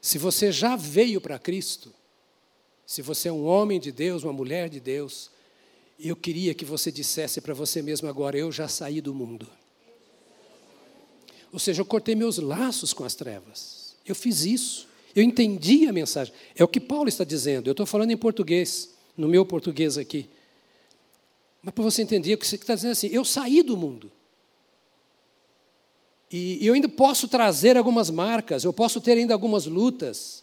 [0.00, 1.92] Se você já veio para Cristo,
[2.86, 5.30] se você é um homem de Deus, uma mulher de Deus,
[5.98, 9.48] eu queria que você dissesse para você mesmo agora: eu já saí do mundo.
[11.52, 13.94] Ou seja, eu cortei meus laços com as trevas.
[14.06, 14.88] Eu fiz isso.
[15.14, 16.32] Eu entendi a mensagem.
[16.56, 17.68] É o que Paulo está dizendo.
[17.68, 20.28] Eu estou falando em português, no meu português aqui.
[21.62, 24.10] Mas para você entender, o que você está dizendo é assim: eu saí do mundo.
[26.30, 30.42] E eu ainda posso trazer algumas marcas, eu posso ter ainda algumas lutas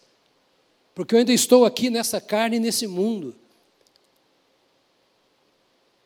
[0.99, 3.33] porque eu ainda estou aqui nessa carne nesse mundo.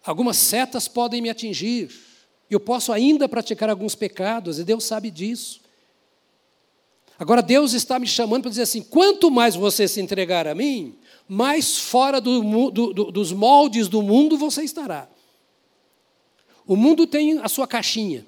[0.06, 1.90] Algumas setas podem me atingir,
[2.48, 5.62] eu posso ainda praticar alguns pecados, e Deus sabe disso.
[7.18, 10.96] Agora, Deus está me chamando para dizer assim: quanto mais você se entregar a mim,
[11.28, 15.10] mais fora do, do, do, dos moldes do mundo você estará.
[16.68, 18.28] O mundo tem a sua caixinha.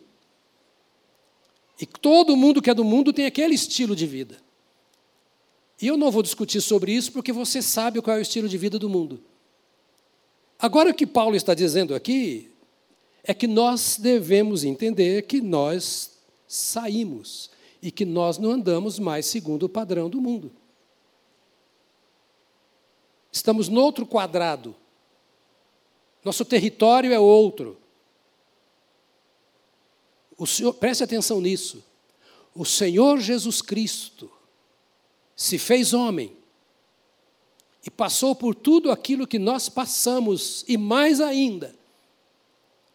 [1.80, 4.43] E todo mundo que é do mundo tem aquele estilo de vida.
[5.82, 8.58] E eu não vou discutir sobre isso porque você sabe qual é o estilo de
[8.58, 9.22] vida do mundo.
[10.58, 12.50] Agora, o que Paulo está dizendo aqui
[13.24, 17.50] é que nós devemos entender que nós saímos
[17.82, 20.52] e que nós não andamos mais segundo o padrão do mundo.
[23.32, 24.76] Estamos noutro quadrado.
[26.24, 27.78] Nosso território é outro.
[30.38, 31.84] O Senhor, preste atenção nisso.
[32.54, 34.32] O Senhor Jesus Cristo
[35.36, 36.36] se fez homem
[37.86, 41.76] e passou por tudo aquilo que nós passamos e mais ainda,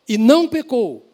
[0.09, 1.07] e não pecou,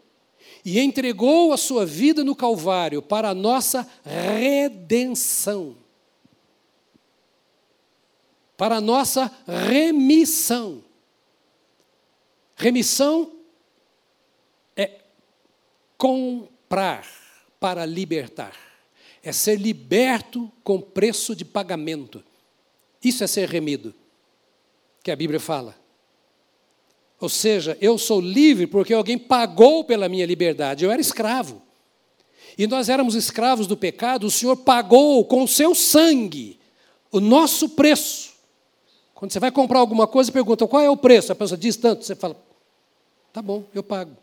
[0.65, 5.77] e entregou a sua vida no Calvário para a nossa redenção,
[8.57, 10.83] para a nossa remissão.
[12.57, 13.33] Remissão
[14.75, 15.03] é
[15.99, 17.07] comprar
[17.61, 18.66] para libertar
[19.27, 22.23] é ser liberto com preço de pagamento.
[23.03, 23.93] Isso é ser remido,
[25.03, 25.75] que a Bíblia fala.
[27.21, 30.85] Ou seja, eu sou livre porque alguém pagou pela minha liberdade.
[30.85, 31.61] Eu era escravo.
[32.57, 36.61] E nós éramos escravos do pecado, o Senhor pagou com o seu sangue
[37.11, 38.33] o nosso preço.
[39.13, 41.33] Quando você vai comprar alguma coisa, pergunta qual é o preço.
[41.33, 42.41] A pessoa diz tanto, você fala,
[43.33, 44.17] tá bom, eu pago.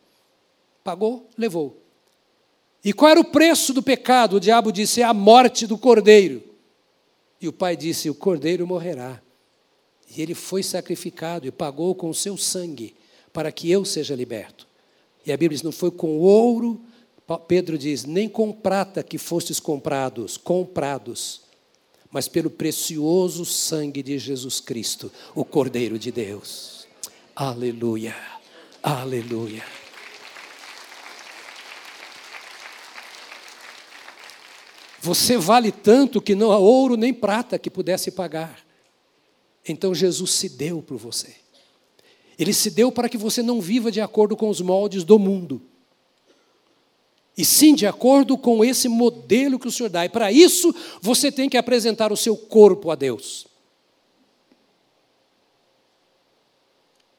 [0.81, 1.82] Pagou, levou.
[2.83, 4.35] E qual era o preço do pecado?
[4.35, 6.43] O diabo disse: é a morte do cordeiro.
[7.39, 9.21] E o pai disse: o cordeiro morrerá.
[10.15, 12.95] E ele foi sacrificado e pagou com o seu sangue
[13.31, 14.67] para que eu seja liberto.
[15.25, 16.81] E a Bíblia diz: não foi com ouro,
[17.47, 21.41] Pedro diz, nem com prata que fostes comprados, comprados,
[22.11, 26.85] mas pelo precioso sangue de Jesus Cristo, o Cordeiro de Deus.
[27.35, 28.15] Aleluia,
[28.83, 29.82] aleluia.
[35.03, 38.65] Você vale tanto que não há ouro nem prata que pudesse pagar.
[39.67, 41.35] Então Jesus se deu por você.
[42.39, 45.61] Ele se deu para que você não viva de acordo com os moldes do mundo.
[47.37, 50.05] E sim de acordo com esse modelo que o Senhor dá.
[50.05, 53.45] E para isso, você tem que apresentar o seu corpo a Deus.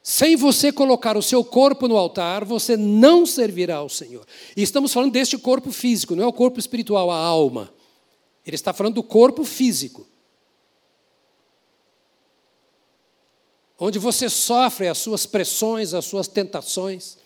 [0.07, 4.27] Sem você colocar o seu corpo no altar, você não servirá ao Senhor.
[4.55, 7.73] E estamos falando deste corpo físico, não é o corpo espiritual, a alma.
[8.47, 10.07] Ele está falando do corpo físico.
[13.81, 17.17] Onde você sofre as suas pressões, as suas tentações.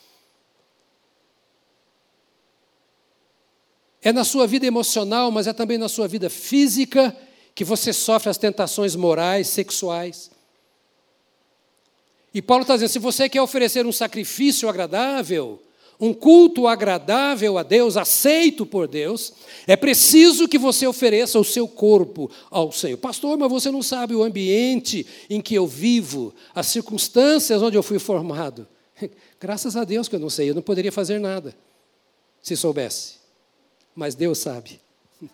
[4.01, 7.15] É na sua vida emocional, mas é também na sua vida física
[7.57, 10.31] que você sofre as tentações morais, sexuais.
[12.39, 15.61] E Paulo está dizendo: se você quer oferecer um sacrifício agradável,
[15.99, 19.33] um culto agradável a Deus, aceito por Deus,
[19.67, 22.97] é preciso que você ofereça o seu corpo ao Senhor.
[22.97, 27.83] Pastor, mas você não sabe o ambiente em que eu vivo, as circunstâncias onde eu
[27.83, 28.69] fui formado.
[29.41, 31.57] Graças a Deus que eu não sei, eu não poderia fazer nada
[32.41, 33.15] se soubesse.
[33.97, 34.81] Mas Deus sabe.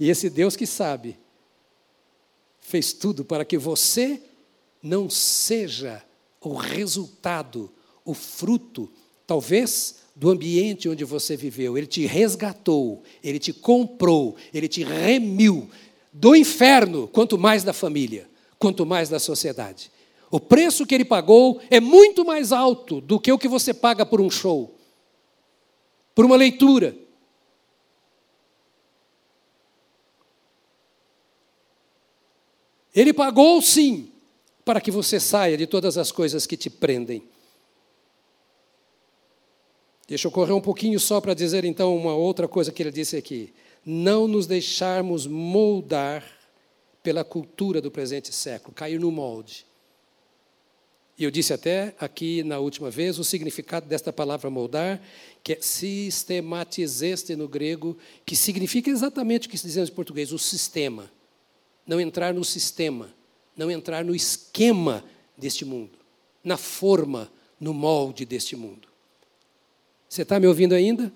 [0.00, 1.16] E esse Deus que sabe,
[2.60, 4.20] fez tudo para que você
[4.82, 6.02] não seja
[6.40, 7.70] o resultado,
[8.04, 8.90] o fruto,
[9.26, 11.78] talvez, do ambiente onde você viveu.
[11.78, 15.70] Ele te resgatou, ele te comprou, ele te remiu
[16.12, 19.90] do inferno, quanto mais da família, quanto mais da sociedade.
[20.30, 24.04] O preço que ele pagou é muito mais alto do que o que você paga
[24.04, 24.74] por um show,
[26.14, 26.96] por uma leitura.
[32.94, 34.11] Ele pagou sim,
[34.64, 37.22] para que você saia de todas as coisas que te prendem.
[40.06, 43.16] Deixa eu correr um pouquinho só para dizer então uma outra coisa que ele disse
[43.16, 43.52] aqui.
[43.84, 46.24] Não nos deixarmos moldar
[47.02, 49.66] pela cultura do presente século, cair no molde.
[51.18, 55.00] E eu disse até aqui na última vez o significado desta palavra moldar,
[55.42, 60.38] que é sistematizeste no grego, que significa exatamente o que se diz em português, o
[60.38, 61.10] sistema.
[61.86, 63.12] Não entrar no sistema
[63.56, 65.04] não entrar no esquema
[65.36, 65.98] deste mundo,
[66.42, 68.88] na forma, no molde deste mundo.
[70.08, 71.12] Você está me ouvindo ainda?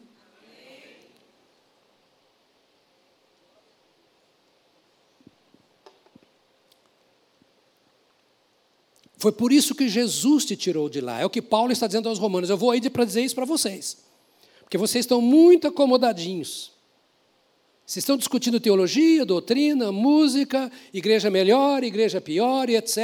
[9.19, 11.21] Foi por isso que Jesus te tirou de lá.
[11.21, 12.51] É o que Paulo está dizendo aos Romanos.
[12.51, 13.99] Eu vou aí para dizer isso para vocês.
[14.61, 16.76] Porque vocês estão muito acomodadinhos.
[17.87, 22.99] Vocês estão discutindo teologia, doutrina, música, igreja melhor, igreja pior, etc.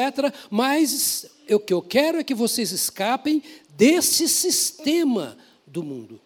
[0.51, 3.41] Mas o que eu quero é que vocês escapem
[3.77, 6.21] desse sistema do mundo.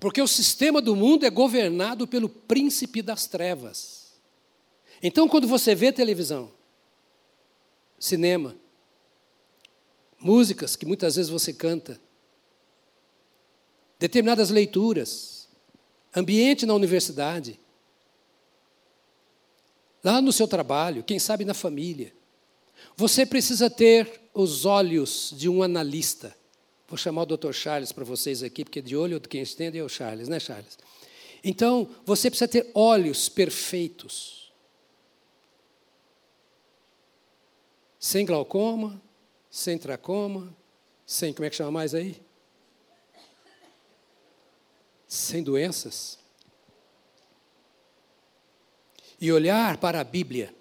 [0.00, 4.12] Porque o sistema do mundo é governado pelo príncipe das trevas.
[5.00, 6.50] Então, quando você vê televisão,
[7.96, 8.56] cinema,
[10.18, 12.00] músicas que muitas vezes você canta,
[13.98, 15.48] determinadas leituras,
[16.14, 17.58] ambiente na universidade,
[20.02, 22.12] lá no seu trabalho, quem sabe na família.
[22.96, 26.36] Você precisa ter os olhos de um analista.
[26.88, 27.52] Vou chamar o Dr.
[27.52, 30.78] Charles para vocês aqui, porque de olho quem entende é o Charles, né, Charles?
[31.42, 34.52] Então, você precisa ter olhos perfeitos.
[37.98, 39.00] Sem glaucoma,
[39.50, 40.54] sem tracoma,
[41.04, 42.20] sem, como é que chama mais aí?
[45.06, 46.18] Sem doenças.
[49.20, 50.54] E olhar para a Bíblia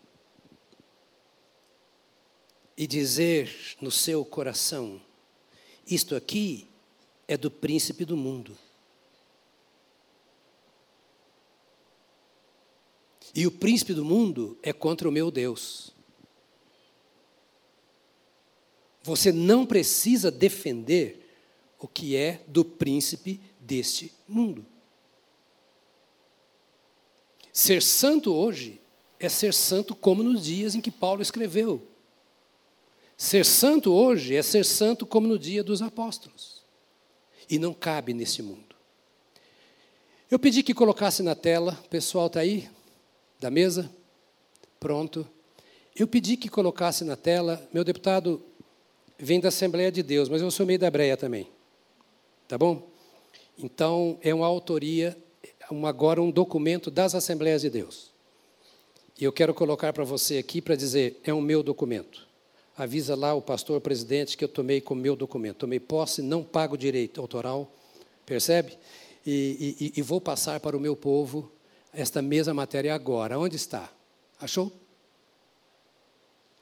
[2.77, 5.01] e dizer no seu coração:
[5.85, 6.67] isto aqui
[7.27, 8.57] é do príncipe do mundo.
[13.33, 15.93] E o príncipe do mundo é contra o meu Deus.
[19.03, 21.21] Você não precisa defender
[21.77, 24.65] o que é do príncipe deste mundo.
[27.51, 28.81] Ser santo hoje
[29.19, 31.81] é ser santo como nos dias em que Paulo escreveu.
[33.17, 36.63] Ser santo hoje é ser santo como no dia dos apóstolos.
[37.49, 38.75] E não cabe nesse mundo.
[40.29, 42.69] Eu pedi que colocasse na tela, o pessoal está aí,
[43.39, 43.89] da mesa?
[44.79, 45.27] Pronto.
[45.95, 48.43] Eu pedi que colocasse na tela, meu deputado
[49.17, 51.49] vem da Assembleia de Deus, mas eu sou meio da breia também.
[52.47, 52.94] Tá bom?
[53.57, 55.17] Então, é uma autoria,
[55.71, 58.11] um, agora um documento das Assembleias de Deus.
[59.19, 62.27] E eu quero colocar para você aqui para dizer: é o meu documento.
[62.77, 65.59] Avisa lá o pastor presidente que eu tomei como meu documento.
[65.59, 67.71] Tomei posse, não pago direito autoral,
[68.25, 68.77] percebe?
[69.25, 71.49] E, e, e vou passar para o meu povo
[71.93, 73.39] esta mesma matéria agora.
[73.39, 73.89] Onde está?
[74.39, 74.71] Achou?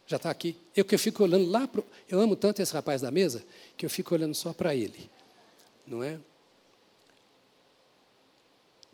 [0.06, 0.56] Já está aqui.
[0.76, 1.68] Eu que eu fico olhando lá.
[1.68, 3.44] Pro, eu amo tanto esse rapaz da mesa
[3.76, 5.10] que eu fico olhando só para ele.
[5.88, 6.20] Não é?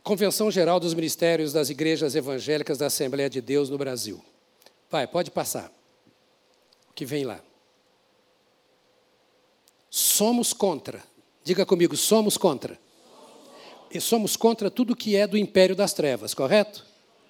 [0.10, 4.20] Convenção Geral dos Ministérios das Igrejas Evangélicas da Assembleia de Deus no Brasil.
[4.90, 5.72] Vai, pode passar.
[6.96, 7.40] que vem lá.
[9.88, 11.04] Somos contra.
[11.44, 12.80] Diga comigo, somos contra.
[13.92, 16.84] E somos contra tudo que é do império das trevas, correto?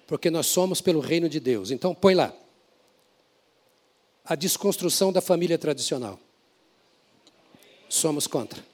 [0.06, 1.70] Porque nós somos pelo reino de Deus.
[1.70, 2.32] Então, põe lá.
[4.24, 6.18] A desconstrução da família tradicional.
[7.90, 8.69] Somos contra.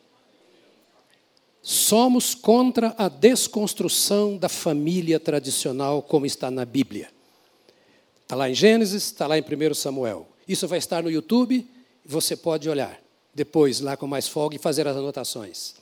[1.69, 7.11] Somos contra a desconstrução da família tradicional, como está na Bíblia.
[8.23, 10.29] Está lá em Gênesis, está lá em 1 Samuel.
[10.47, 11.69] Isso vai estar no YouTube,
[12.05, 13.03] você pode olhar
[13.35, 15.75] depois, lá com mais folga, e fazer as anotações.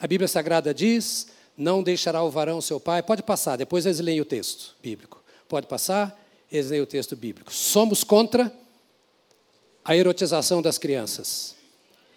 [0.00, 1.26] A Bíblia Sagrada diz:
[1.58, 3.02] não deixará o varão seu pai.
[3.02, 5.22] Pode passar, depois eles leem o texto bíblico.
[5.46, 6.18] Pode passar,
[6.50, 7.52] eles leem o texto bíblico.
[7.52, 8.50] Somos contra
[9.84, 11.54] a erotização das crianças,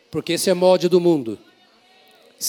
[0.10, 1.38] porque esse é molde do mundo.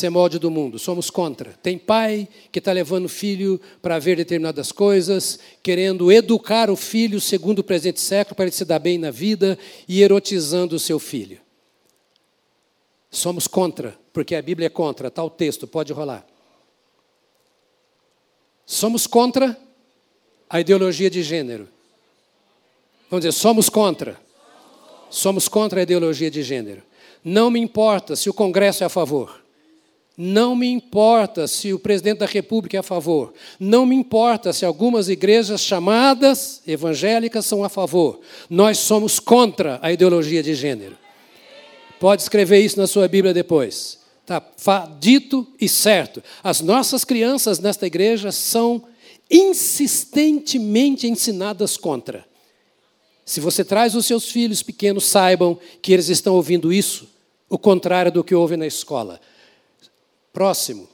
[0.01, 1.53] É molde do mundo, somos contra.
[1.63, 7.21] Tem pai que está levando o filho para ver determinadas coisas, querendo educar o filho
[7.21, 10.99] segundo o presente século para ele se dar bem na vida e erotizando o seu
[10.99, 11.39] filho.
[13.11, 16.27] Somos contra, porque a Bíblia é contra, está o texto, pode rolar.
[18.65, 19.55] Somos contra
[20.49, 21.69] a ideologia de gênero.
[23.11, 24.19] Vamos dizer, somos contra.
[25.11, 26.83] Somos contra a ideologia de gênero.
[27.23, 29.42] Não me importa se o Congresso é a favor.
[30.25, 33.35] Não me importa se o presidente da República é a favor.
[33.59, 38.21] Não me importa se algumas igrejas chamadas evangélicas são a favor.
[38.49, 40.97] Nós somos contra a ideologia de gênero.
[41.99, 43.99] Pode escrever isso na sua Bíblia depois.
[44.21, 46.23] Está dito e certo.
[46.41, 48.85] As nossas crianças nesta igreja são
[49.29, 52.25] insistentemente ensinadas contra.
[53.25, 57.09] Se você traz os seus filhos pequenos, saibam que eles estão ouvindo isso,
[57.49, 59.21] o contrário do que ouvem na escola.
[60.33, 60.93] Próximo.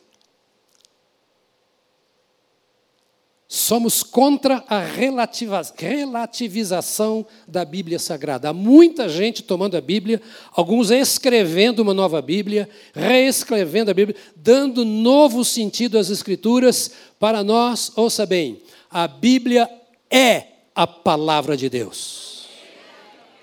[3.51, 8.51] Somos contra a relativização da Bíblia Sagrada.
[8.51, 10.21] Há muita gente tomando a Bíblia,
[10.53, 16.91] alguns escrevendo uma nova Bíblia, reescrevendo a Bíblia, dando novo sentido às Escrituras.
[17.19, 18.61] Para nós, ouça bem,
[18.91, 19.67] a Bíblia
[20.11, 20.43] é
[20.75, 22.49] a palavra de Deus.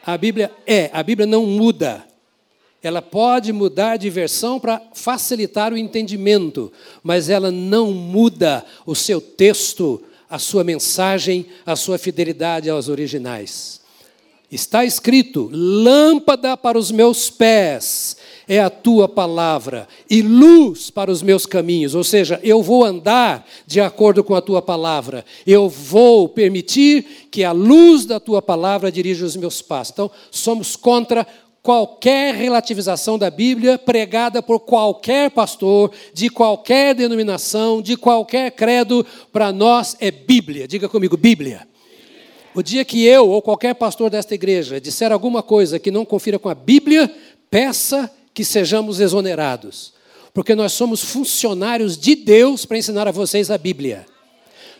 [0.05, 2.05] A Bíblia é, a Bíblia não muda.
[2.85, 6.71] Ela pode mudar de versão para facilitar o entendimento,
[7.01, 13.81] mas ela não muda o seu texto, a sua mensagem, a sua fidelidade aos originais.
[14.51, 18.17] Está escrito: lâmpada para os meus pés
[18.47, 21.95] é a tua palavra e luz para os meus caminhos.
[21.95, 25.25] Ou seja, eu vou andar de acordo com a tua palavra.
[25.47, 29.93] Eu vou permitir que a luz da tua palavra dirija os meus passos.
[29.93, 31.25] Então, somos contra
[31.65, 39.03] qualquer relativização da Bíblia pregada por qualquer pastor, de qualquer denominação, de qualquer credo,
[39.33, 40.67] para nós é Bíblia.
[40.67, 41.67] Diga comigo, Bíblia.
[42.53, 46.37] O dia que eu ou qualquer pastor desta igreja disser alguma coisa que não confira
[46.37, 47.11] com a Bíblia,
[47.49, 49.91] peça que sejamos exonerados,
[50.35, 54.05] porque nós somos funcionários de Deus para ensinar a vocês a Bíblia.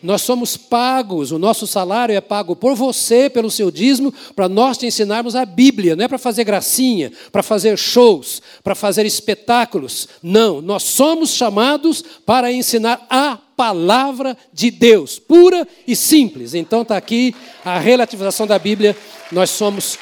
[0.01, 4.77] Nós somos pagos, o nosso salário é pago por você, pelo seu dízimo, para nós
[4.77, 5.95] te ensinarmos a Bíblia.
[5.95, 10.07] Não é para fazer gracinha, para fazer shows, para fazer espetáculos.
[10.21, 16.53] Não, nós somos chamados para ensinar a palavra de Deus, pura e simples.
[16.53, 17.33] Então está aqui
[17.63, 18.95] a relativização da Bíblia,
[19.31, 19.97] nós somos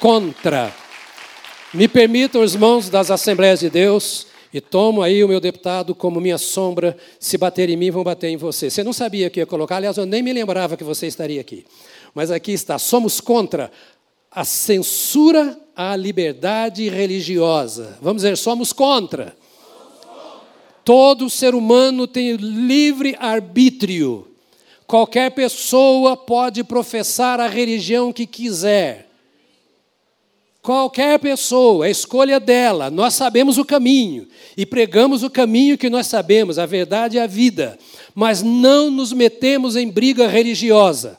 [0.00, 0.74] contra.
[1.72, 6.38] Me permitam, irmãos das Assembleias de Deus, e tomo aí o meu deputado como minha
[6.38, 6.96] sombra.
[7.20, 8.70] Se bater em mim, vão bater em você.
[8.70, 11.64] Você não sabia que ia colocar, aliás, eu nem me lembrava que você estaria aqui.
[12.14, 13.70] Mas aqui está: somos contra
[14.30, 17.98] a censura à liberdade religiosa.
[18.00, 19.36] Vamos dizer, somos contra.
[20.84, 24.26] Todo ser humano tem livre arbítrio.
[24.86, 29.07] Qualquer pessoa pode professar a religião que quiser.
[30.62, 36.06] Qualquer pessoa, a escolha dela, nós sabemos o caminho e pregamos o caminho que nós
[36.06, 37.78] sabemos, a verdade e a vida,
[38.14, 41.18] mas não nos metemos em briga religiosa.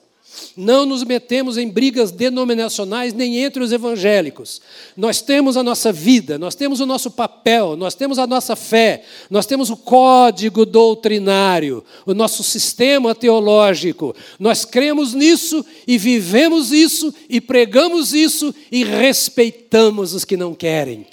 [0.55, 4.61] Não nos metemos em brigas denominacionais nem entre os evangélicos.
[4.95, 9.03] Nós temos a nossa vida, nós temos o nosso papel, nós temos a nossa fé,
[9.29, 14.15] nós temos o código doutrinário, o nosso sistema teológico.
[14.37, 21.05] Nós cremos nisso e vivemos isso e pregamos isso e respeitamos os que não querem.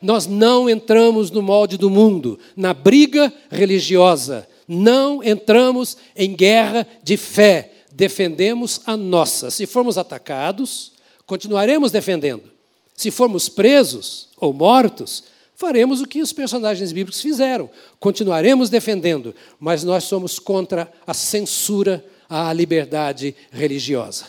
[0.00, 4.48] Nós não entramos no molde do mundo, na briga religiosa.
[4.66, 9.50] Não entramos em guerra de fé defendemos a nossa.
[9.50, 10.92] Se formos atacados,
[11.26, 12.50] continuaremos defendendo.
[12.94, 15.24] Se formos presos ou mortos,
[15.54, 17.70] faremos o que os personagens bíblicos fizeram.
[18.00, 24.26] Continuaremos defendendo, mas nós somos contra a censura à liberdade religiosa.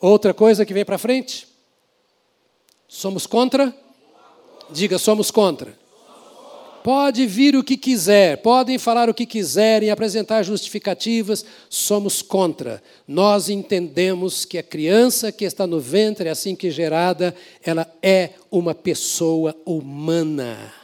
[0.00, 1.48] Outra coisa que vem para frente.
[2.86, 3.74] Somos contra?
[4.70, 5.76] Diga, somos contra.
[6.84, 12.82] Pode vir o que quiser, podem falar o que quiserem, apresentar justificativas, somos contra.
[13.08, 18.74] Nós entendemos que a criança que está no ventre, assim que gerada, ela é uma
[18.74, 20.74] pessoa humana.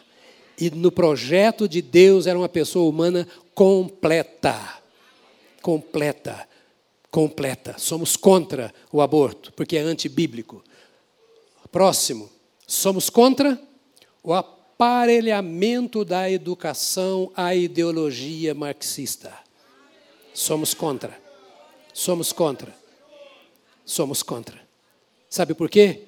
[0.58, 4.80] E no projeto de Deus era uma pessoa humana completa.
[5.60, 6.48] Completa.
[7.10, 7.74] Completa.
[7.76, 10.64] Somos contra o aborto, porque é antibíblico.
[11.70, 12.30] Próximo.
[12.66, 13.60] Somos contra
[14.22, 14.32] o
[14.80, 19.30] aparelhamento da educação à ideologia marxista.
[20.32, 21.20] Somos contra.
[21.92, 22.74] Somos contra.
[23.84, 24.58] Somos contra.
[25.28, 26.04] Sabe por quê?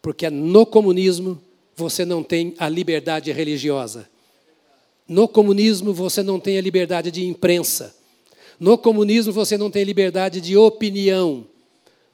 [0.00, 1.42] Porque no comunismo
[1.74, 4.08] você não tem a liberdade religiosa.
[5.08, 7.92] No comunismo você não tem a liberdade de imprensa.
[8.60, 11.44] No comunismo você não tem liberdade de opinião.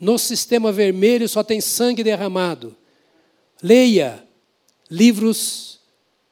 [0.01, 2.75] No sistema vermelho só tem sangue derramado.
[3.63, 4.27] Leia
[4.91, 5.82] livros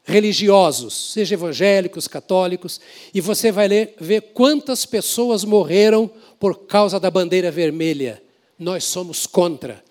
[0.04, 2.80] religiosos, seja evangélicos, católicos,
[3.14, 8.22] e você vai ler, ver quantas pessoas morreram por causa da bandeira vermelha.
[8.58, 9.82] Nós somos contra.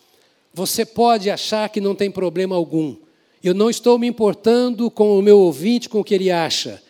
[0.53, 2.95] Você pode achar que não tem problema algum.
[3.43, 6.81] Eu não estou me importando com o meu ouvinte, com o que ele acha.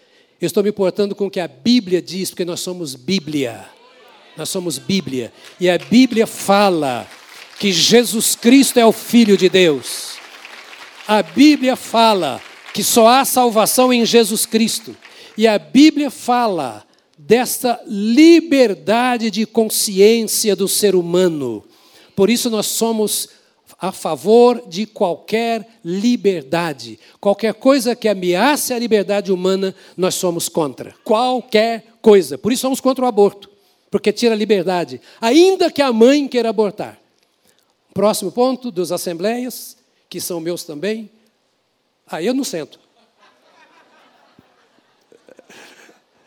[0.41, 3.69] Eu estou me importando com o que a Bíblia diz, porque nós somos Bíblia.
[4.35, 5.31] Nós somos Bíblia.
[5.59, 7.07] E a Bíblia fala
[7.59, 10.17] que Jesus Cristo é o Filho de Deus.
[11.05, 12.41] A Bíblia fala
[12.73, 14.95] que só há salvação em Jesus Cristo.
[15.37, 16.85] E a Bíblia fala
[17.17, 21.63] desta liberdade de consciência do ser humano.
[22.15, 23.29] Por isso nós somos
[23.79, 26.99] a favor de qualquer liberdade.
[27.19, 30.93] Qualquer coisa que ameace a liberdade humana, nós somos contra.
[31.03, 32.37] Qualquer coisa.
[32.37, 33.49] Por isso somos contra o aborto,
[33.89, 36.99] porque tira a liberdade, ainda que a mãe queira abortar.
[37.93, 39.77] Próximo ponto dos assembleias,
[40.09, 41.09] que são meus também,
[42.09, 42.79] Aí eu não sento.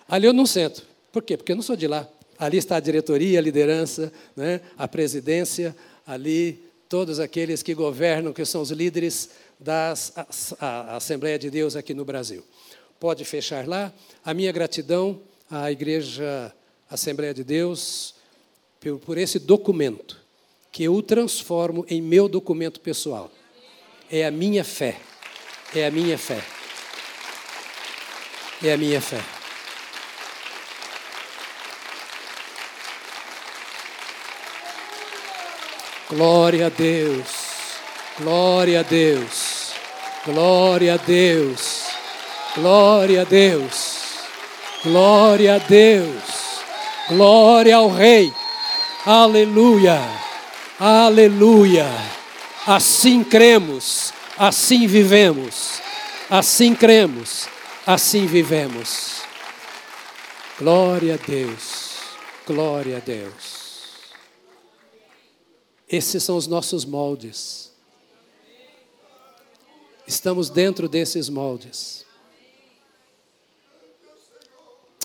[0.09, 0.87] Ali eu não sento.
[1.11, 1.37] Por quê?
[1.37, 2.09] Porque eu não sou de lá.
[2.39, 4.61] Ali está a diretoria, a liderança, né?
[4.77, 5.75] a presidência,
[6.07, 9.95] ali todos aqueles que governam, que são os líderes da
[10.95, 12.45] Assembleia de Deus aqui no Brasil.
[13.01, 13.93] Pode fechar lá.
[14.25, 15.21] A minha gratidão
[15.51, 16.53] à Igreja
[16.91, 18.15] Assembleia de Deus
[18.79, 20.21] por, por esse documento,
[20.71, 23.31] que eu transformo em meu documento pessoal.
[24.11, 25.01] É a minha fé.
[25.75, 26.39] É a minha fé.
[28.63, 29.21] É a minha fé.
[36.11, 37.27] Glória a Deus.
[38.19, 39.73] Glória a Deus.
[40.27, 41.81] Glória a Deus.
[42.55, 43.73] Glória a Deus.
[44.85, 46.23] Glória a Deus.
[47.09, 48.31] Glória ao Rei.
[49.07, 49.99] Aleluia.
[50.79, 51.89] Aleluia.
[52.67, 55.81] Assim cremos assim vivemos,
[56.31, 57.49] assim cremos,
[57.87, 59.23] assim vivemos.
[60.59, 61.99] Glória a Deus,
[62.47, 63.63] glória a Deus.
[65.89, 67.73] Esses são os nossos moldes.
[70.07, 72.07] Estamos dentro desses moldes.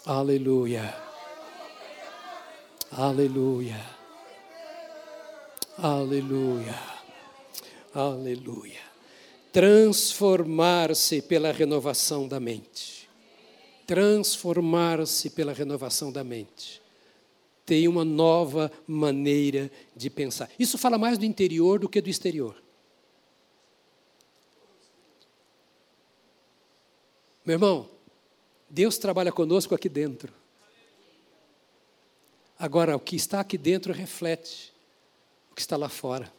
[0.05, 0.95] Aleluia.
[2.91, 3.85] Aleluia.
[5.77, 6.79] Aleluia.
[7.93, 8.86] Aleluia
[9.57, 13.09] transformar-se pela renovação da mente.
[13.87, 16.79] Transformar-se pela renovação da mente.
[17.65, 20.47] Tem uma nova maneira de pensar.
[20.59, 22.61] Isso fala mais do interior do que do exterior.
[27.43, 27.89] Meu irmão,
[28.69, 30.31] Deus trabalha conosco aqui dentro.
[32.59, 34.71] Agora, o que está aqui dentro reflete
[35.51, 36.31] o que está lá fora.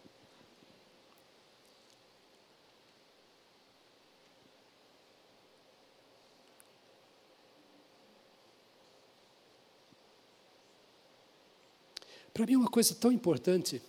[12.39, 13.83] Para mim, é uma coisa tão importante.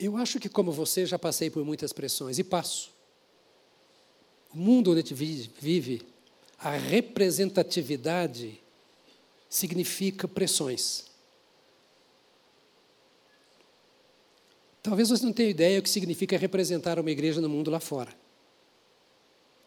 [0.00, 2.90] Eu acho que, como você, já passei por muitas pressões e passo.
[4.54, 6.00] O mundo onde a gente vive,
[6.58, 8.58] a representatividade
[9.46, 11.04] significa pressões.
[14.82, 18.16] Talvez você não tenha ideia o que significa representar uma igreja no mundo lá fora.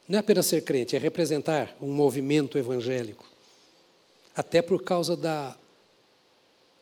[0.07, 3.29] Não é apenas ser crente, é representar um movimento evangélico.
[4.35, 5.55] Até por causa da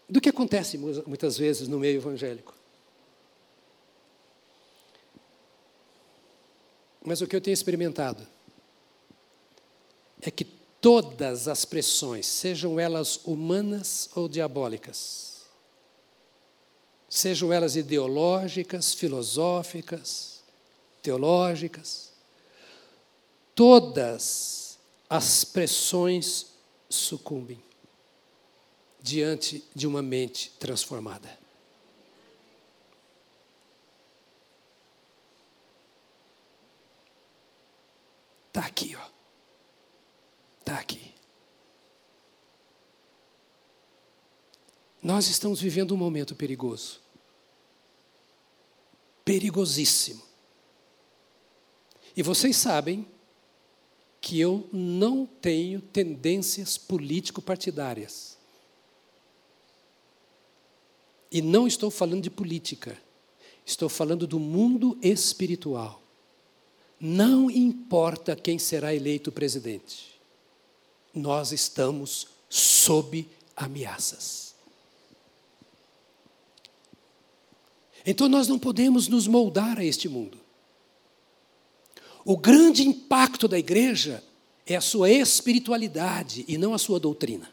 [0.10, 2.56] do que acontece muitas vezes no meio evangélico.
[7.06, 8.28] Mas o que eu tenho experimentado
[10.22, 15.44] é que todas as pressões, sejam elas humanas ou diabólicas,
[17.08, 20.42] sejam elas ideológicas, filosóficas,
[21.02, 22.12] teológicas,
[23.56, 24.78] todas
[25.10, 26.48] as pressões
[26.90, 27.69] sucumbem
[29.02, 31.38] diante de uma mente transformada.
[38.48, 39.10] Está aqui, ó.
[40.60, 41.14] Está aqui.
[45.02, 47.00] Nós estamos vivendo um momento perigoso.
[49.24, 50.22] Perigosíssimo.
[52.18, 53.08] E vocês sabem
[54.20, 58.39] que eu não tenho tendências político-partidárias.
[61.32, 62.98] E não estou falando de política,
[63.66, 66.02] estou falando do mundo espiritual.
[67.00, 70.20] Não importa quem será eleito presidente,
[71.14, 74.56] nós estamos sob ameaças.
[78.06, 80.40] Então nós não podemos nos moldar a este mundo.
[82.26, 84.24] O grande impacto da igreja
[84.66, 87.52] é a sua espiritualidade e não a sua doutrina.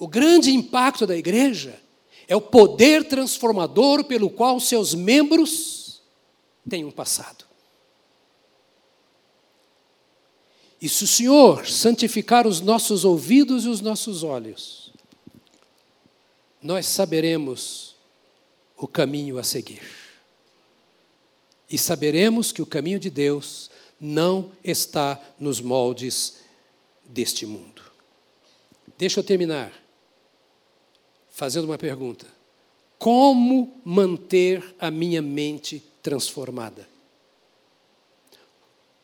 [0.00, 1.78] O grande impacto da igreja
[2.26, 6.00] é o poder transformador pelo qual seus membros
[6.66, 7.44] têm um passado.
[10.80, 14.90] E se o Senhor santificar os nossos ouvidos e os nossos olhos,
[16.62, 17.94] nós saberemos
[18.78, 19.82] o caminho a seguir.
[21.68, 23.70] E saberemos que o caminho de Deus
[24.00, 26.38] não está nos moldes
[27.04, 27.82] deste mundo.
[28.96, 29.79] Deixa eu terminar
[31.40, 32.26] fazendo uma pergunta:
[32.98, 36.86] Como manter a minha mente transformada?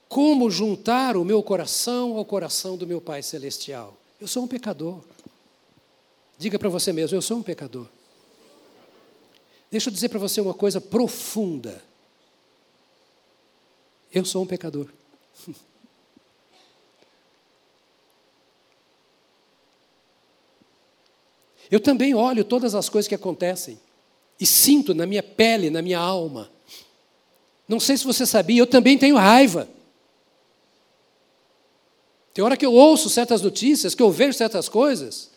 [0.06, 3.96] Como juntar o meu coração ao coração do meu Pai Celestial?
[4.20, 5.00] Eu sou um pecador.
[6.36, 7.86] Diga para você mesmo: eu sou um pecador.
[9.70, 11.82] Deixa eu dizer para você uma coisa profunda.
[14.12, 14.88] Eu sou um pecador.
[21.70, 23.78] Eu também olho todas as coisas que acontecem
[24.40, 26.50] e sinto na minha pele, na minha alma.
[27.68, 29.68] Não sei se você sabia, eu também tenho raiva.
[32.32, 35.30] Tem hora que eu ouço certas notícias, que eu vejo certas coisas,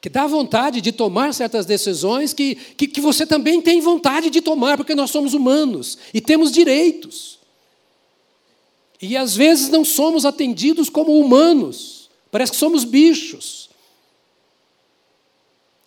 [0.00, 4.40] que dá vontade de tomar certas decisões que, que, que você também tem vontade de
[4.40, 7.38] tomar, porque nós somos humanos e temos direitos.
[9.00, 13.61] E às vezes não somos atendidos como humanos, parece que somos bichos.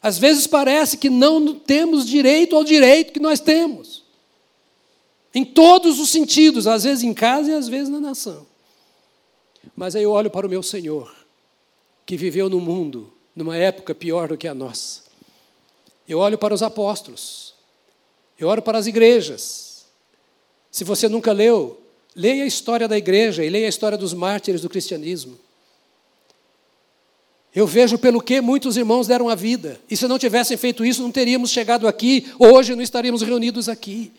[0.06, 4.04] Às vezes parece que não temos direito ao direito que nós temos.
[5.34, 8.46] Em todos os sentidos, às vezes em casa e às vezes na nação.
[9.76, 11.12] Mas aí eu olho para o meu Senhor,
[12.06, 15.02] que viveu no mundo numa época pior do que a nossa.
[16.08, 17.56] Eu olho para os apóstolos,
[18.38, 19.88] eu olho para as igrejas.
[20.70, 21.82] Se você nunca leu,
[22.16, 25.40] leia a história da igreja e leia a história dos mártires do cristianismo.
[27.56, 29.80] Eu vejo pelo que muitos irmãos deram a vida.
[29.90, 34.12] E se não tivessem feito isso, não teríamos chegado aqui, hoje não estaríamos reunidos aqui.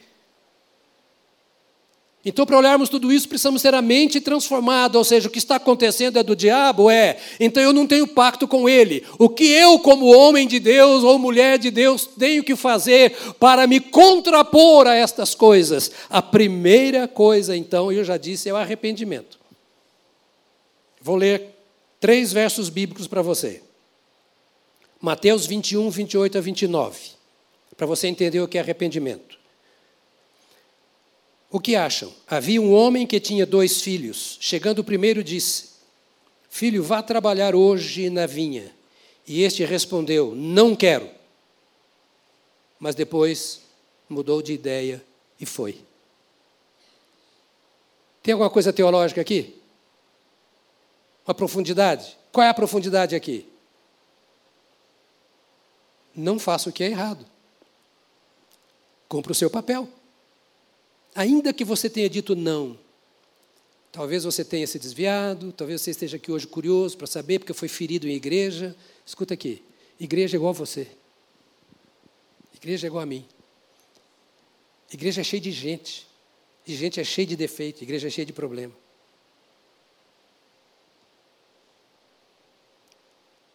[2.24, 5.56] Então, para olharmos tudo isso, precisamos ter a mente transformada, ou seja, o que está
[5.56, 6.90] acontecendo é do diabo?
[6.90, 7.18] É.
[7.38, 9.04] Então eu não tenho pacto com ele.
[9.16, 13.66] O que eu, como homem de Deus ou mulher de Deus, tenho que fazer para
[13.68, 15.92] me contrapor a estas coisas?
[16.10, 19.38] A primeira coisa, então, eu já disse, é o arrependimento.
[21.00, 21.55] Vou ler
[22.06, 23.60] três versos bíblicos para você.
[25.00, 27.00] Mateus 21, 28 a 29,
[27.76, 29.36] para você entender o que é arrependimento.
[31.50, 32.14] O que acham?
[32.28, 34.38] Havia um homem que tinha dois filhos.
[34.40, 35.70] Chegando o primeiro, disse:
[36.48, 38.72] Filho, vá trabalhar hoje na vinha.
[39.26, 41.10] E este respondeu: Não quero.
[42.78, 43.62] Mas depois
[44.08, 45.04] mudou de ideia
[45.40, 45.80] e foi.
[48.22, 49.65] Tem alguma coisa teológica aqui?
[51.26, 52.16] Uma profundidade?
[52.30, 53.48] Qual é a profundidade aqui?
[56.14, 57.26] Não faça o que é errado.
[59.08, 59.88] Cumpra o seu papel.
[61.14, 62.78] Ainda que você tenha dito não,
[63.90, 67.68] talvez você tenha se desviado, talvez você esteja aqui hoje curioso para saber porque foi
[67.68, 68.76] ferido em igreja.
[69.04, 69.62] Escuta aqui:
[69.98, 70.86] igreja é igual a você.
[72.54, 73.26] Igreja é igual a mim.
[74.92, 76.06] Igreja é cheia de gente.
[76.66, 78.74] E gente é cheia de defeito, igreja é cheia de problema.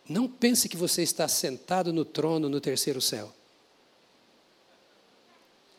[0.08, 3.34] Não pense que você está sentado no trono no terceiro céu.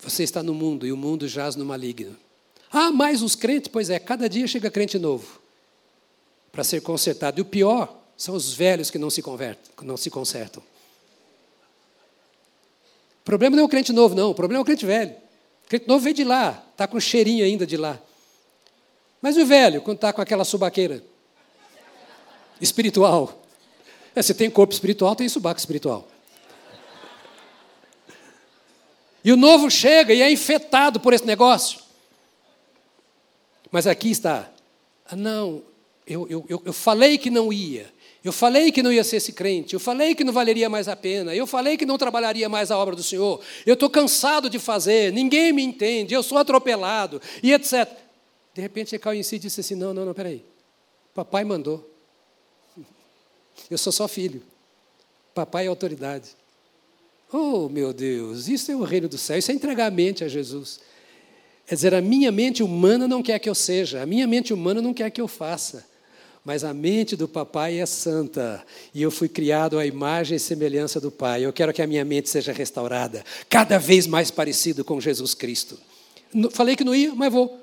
[0.00, 2.16] Você está no mundo e o mundo jaz no maligno.
[2.70, 3.68] Ah, mais os crentes?
[3.68, 5.40] Pois é, cada dia chega crente novo
[6.50, 7.40] para ser consertado.
[7.40, 10.62] E o pior, São os velhos que não se convertem, não se consertam.
[13.20, 14.30] O problema não é o crente novo, não.
[14.30, 15.12] O problema é o crente velho.
[15.64, 18.00] O crente novo veio de lá, está com cheirinho ainda de lá.
[19.20, 21.02] Mas o velho, quando está com aquela subaqueira
[22.60, 23.41] espiritual,
[24.14, 26.08] é, você tem corpo espiritual, tem subaco espiritual.
[29.24, 31.80] E o novo chega e é infetado por esse negócio.
[33.70, 34.50] Mas aqui está.
[35.06, 35.62] Ah, não,
[36.06, 37.92] eu, eu, eu falei que não ia.
[38.24, 40.94] Eu falei que não ia ser esse crente, eu falei que não valeria mais a
[40.94, 44.60] pena, eu falei que não trabalharia mais a obra do Senhor, eu estou cansado de
[44.60, 47.88] fazer, ninguém me entende, eu sou atropelado, e etc.
[48.54, 50.44] De repente você caiu em si e disse assim: não, não, não, peraí.
[51.12, 51.91] Papai mandou.
[53.72, 54.42] Eu sou só filho.
[55.34, 56.30] Papai é autoridade.
[57.32, 60.28] Oh, meu Deus, isso é o reino do céu, isso é entregar a mente a
[60.28, 60.80] Jesus.
[61.66, 64.82] É dizer, a minha mente humana não quer que eu seja, a minha mente humana
[64.82, 65.86] não quer que eu faça.
[66.44, 68.62] Mas a mente do papai é santa,
[68.92, 71.46] e eu fui criado à imagem e semelhança do pai.
[71.46, 75.78] Eu quero que a minha mente seja restaurada, cada vez mais parecido com Jesus Cristo.
[76.50, 77.61] Falei que não ia, mas vou.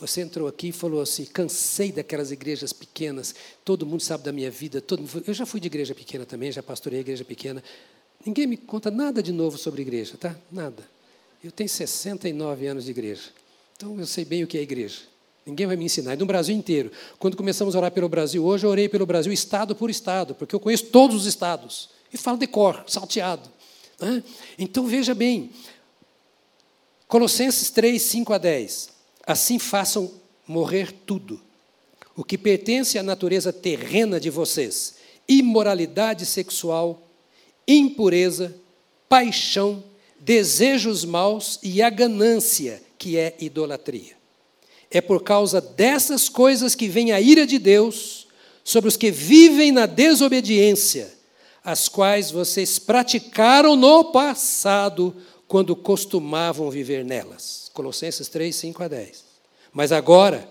[0.00, 3.34] Você entrou aqui e falou assim: cansei daquelas igrejas pequenas,
[3.64, 4.80] todo mundo sabe da minha vida.
[4.80, 5.22] Todo mundo...
[5.26, 7.62] Eu já fui de igreja pequena também, já pastorei igreja pequena.
[8.24, 10.34] Ninguém me conta nada de novo sobre igreja, tá?
[10.50, 10.82] Nada.
[11.42, 13.30] Eu tenho 69 anos de igreja.
[13.76, 15.00] Então eu sei bem o que é igreja.
[15.44, 16.14] Ninguém vai me ensinar.
[16.14, 16.90] E no Brasil inteiro.
[17.18, 20.54] Quando começamos a orar pelo Brasil, hoje eu orei pelo Brasil estado por estado, porque
[20.54, 21.90] eu conheço todos os estados.
[22.12, 23.50] E falo de cor, salteado.
[24.00, 24.24] Né?
[24.58, 25.50] Então veja bem.
[27.06, 28.93] Colossenses 3, 5 a 10.
[29.26, 30.10] Assim façam
[30.46, 31.40] morrer tudo.
[32.16, 34.94] O que pertence à natureza terrena de vocês:
[35.28, 37.02] imoralidade sexual,
[37.66, 38.54] impureza,
[39.08, 39.82] paixão,
[40.20, 44.14] desejos maus e a ganância, que é idolatria.
[44.90, 48.28] É por causa dessas coisas que vem a ira de Deus
[48.62, 51.12] sobre os que vivem na desobediência,
[51.64, 55.14] as quais vocês praticaram no passado,
[55.54, 57.70] quando costumavam viver nelas.
[57.72, 59.24] Colossenses 3, 5 a 10.
[59.72, 60.48] Mas agora,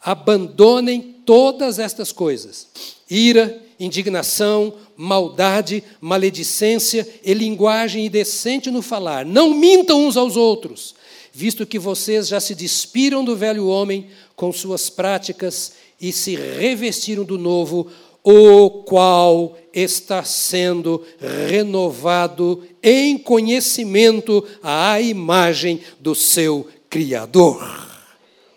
[0.00, 2.68] abandonem todas estas coisas:
[3.10, 9.26] ira, indignação, maldade, maledicência e linguagem indecente no falar.
[9.26, 10.94] Não mintam uns aos outros,
[11.32, 17.24] visto que vocês já se despiram do velho homem com suas práticas e se revestiram
[17.24, 17.90] do novo,
[18.22, 21.04] o qual está sendo
[21.48, 27.88] renovado em conhecimento à imagem do seu Criador.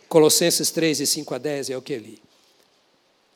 [0.10, 2.20] Colossenses 3, e 5 a 10 é o que li.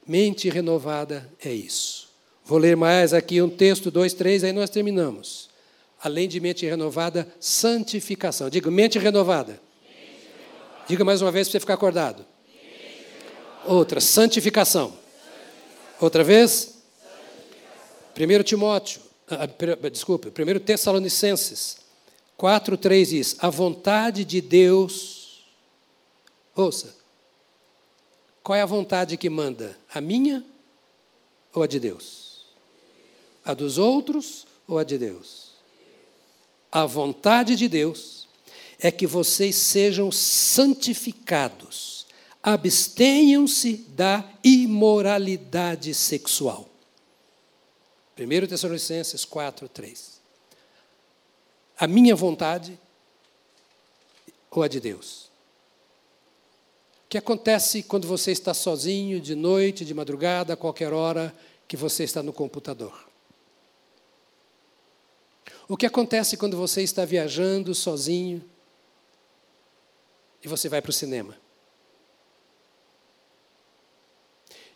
[0.05, 2.07] Mente renovada é isso.
[2.45, 5.49] Vou ler mais aqui um texto, dois, três, aí nós terminamos.
[6.01, 8.49] Além de mente renovada, santificação.
[8.49, 9.59] Diga, mente renovada.
[10.87, 12.25] Diga mais uma vez para você ficar acordado.
[13.65, 14.93] Outra, santificação.
[15.99, 16.75] Outra vez.
[18.15, 21.77] 1 Timóteo, ah, ah desculpe, 1 Tessalonicenses
[22.37, 25.43] 4, 3 diz: A vontade de Deus,
[26.55, 26.95] ouça,
[28.43, 29.77] qual é a vontade que manda?
[29.93, 30.45] A minha
[31.53, 32.45] ou a de Deus?
[33.43, 35.51] A dos outros ou a de Deus?
[36.71, 38.27] A vontade de Deus
[38.79, 41.86] é que vocês sejam santificados,
[42.41, 46.69] abstenham-se da imoralidade sexual.
[48.17, 50.21] 1 Tessalonicenses 4, 3.
[51.79, 52.79] A minha vontade
[54.49, 55.27] ou a de Deus?
[57.05, 61.33] O que acontece quando você está sozinho, de noite, de madrugada, a qualquer hora
[61.67, 63.07] que você está no computador?
[65.69, 68.43] O que acontece quando você está viajando sozinho
[70.43, 71.37] e você vai para o cinema?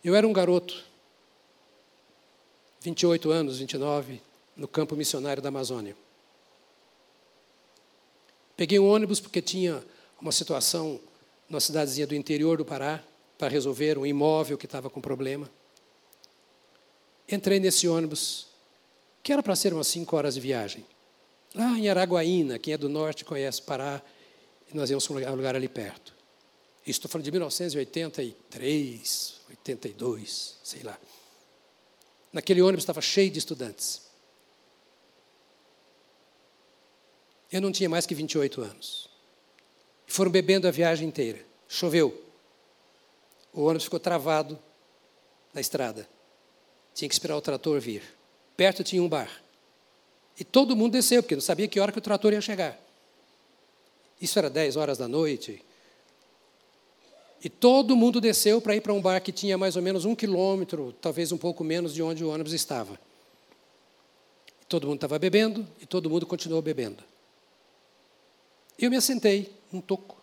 [0.04, 0.84] Eu era um garoto,
[2.82, 4.22] 28 anos, 29,
[4.56, 5.95] no campo missionário da Amazônia.
[8.58, 9.84] Peguei um ônibus porque tinha
[10.20, 10.99] uma situação
[11.49, 13.04] numa cidadezinha do interior do Pará,
[13.41, 15.49] para resolver um imóvel que estava com problema.
[17.28, 18.45] Entrei nesse ônibus,
[19.24, 20.86] que era para ser umas cinco horas de viagem.
[21.56, 23.99] Lá em Araguaína, quem é do norte conhece Pará,
[24.72, 26.14] e nós íamos para um lugar ali perto.
[26.86, 30.97] Estou falando de 1983, 82, sei lá.
[32.32, 34.10] Naquele ônibus estava cheio de estudantes.
[37.52, 39.10] Eu não tinha mais que 28 anos.
[40.08, 41.45] Foram bebendo a viagem inteira.
[41.68, 42.26] Choveu.
[43.54, 44.58] O ônibus ficou travado
[45.54, 46.08] na estrada.
[46.93, 48.04] Tinha que esperar o trator vir.
[48.56, 49.43] Perto tinha um bar.
[50.39, 52.80] E todo mundo desceu, porque não sabia que hora que o trator ia chegar.
[54.20, 55.64] Isso era 10 horas da noite.
[57.44, 60.16] E todo mundo desceu para ir para um bar que tinha mais ou menos um
[60.16, 63.00] quilômetro, talvez um pouco menos de onde o ônibus estava.
[64.70, 67.04] Todo mundo estava bebendo e todo mundo continuou bebendo.
[68.78, 70.22] Eu me assentei num toco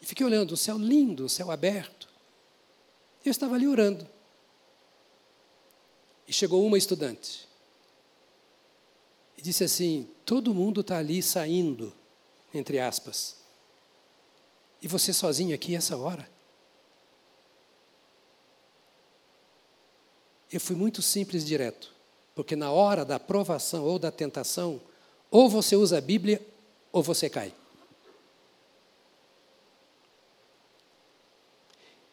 [0.00, 2.08] e fiquei olhando, um céu lindo, um céu aberto.
[3.24, 4.06] Eu estava ali orando.
[6.26, 7.46] E chegou uma estudante
[9.36, 11.92] e disse assim: todo mundo está ali saindo,
[12.54, 13.39] entre aspas.
[14.82, 16.28] E você sozinho aqui essa hora?
[20.52, 21.92] Eu fui muito simples e direto,
[22.34, 24.80] porque na hora da provação ou da tentação,
[25.30, 26.44] ou você usa a Bíblia
[26.90, 27.54] ou você cai.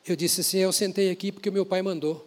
[0.06, 2.26] Eu disse assim: eu sentei aqui porque meu pai mandou.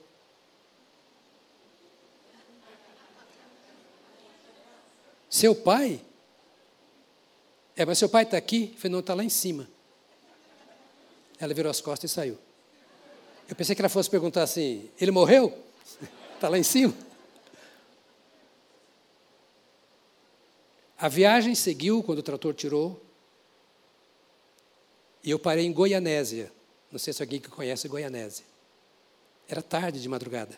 [5.31, 6.03] Seu pai?
[7.77, 8.73] É, mas seu pai está aqui?
[8.73, 9.67] Eu falei, não, está lá em cima.
[11.41, 12.39] Ela virou as costas e saiu.
[13.49, 15.59] Eu pensei que ela fosse perguntar assim: ele morreu?
[16.35, 16.95] Está lá em cima?
[20.99, 23.03] A viagem seguiu quando o trator tirou.
[25.25, 26.53] E eu parei em Goianésia.
[26.93, 28.45] Não sei se alguém que conhece Goianésia.
[29.49, 30.57] Era tarde de madrugada.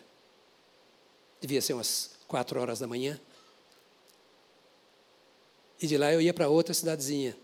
[1.39, 3.19] Devia ser umas quatro horas da manhã.
[5.81, 7.35] E de lá eu ia para outra cidadezinha.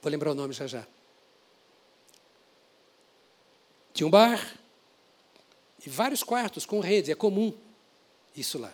[0.00, 0.86] Vou lembrar o nome já já.
[3.98, 4.56] Tinha um bar
[5.84, 7.52] e vários quartos com rede, é comum
[8.36, 8.72] isso lá.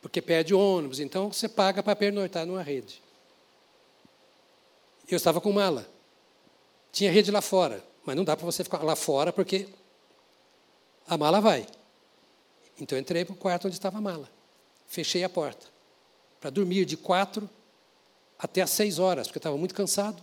[0.00, 3.02] Porque perde ônibus, então você paga para pernoitar numa rede.
[5.08, 5.84] Eu estava com mala.
[6.92, 9.66] Tinha rede lá fora, mas não dá para você ficar lá fora porque
[11.08, 11.66] a mala vai.
[12.78, 14.30] Então eu entrei para o quarto onde estava a mala.
[14.86, 15.66] Fechei a porta
[16.40, 17.50] para dormir de quatro
[18.38, 20.22] até às seis horas, porque eu estava muito cansado,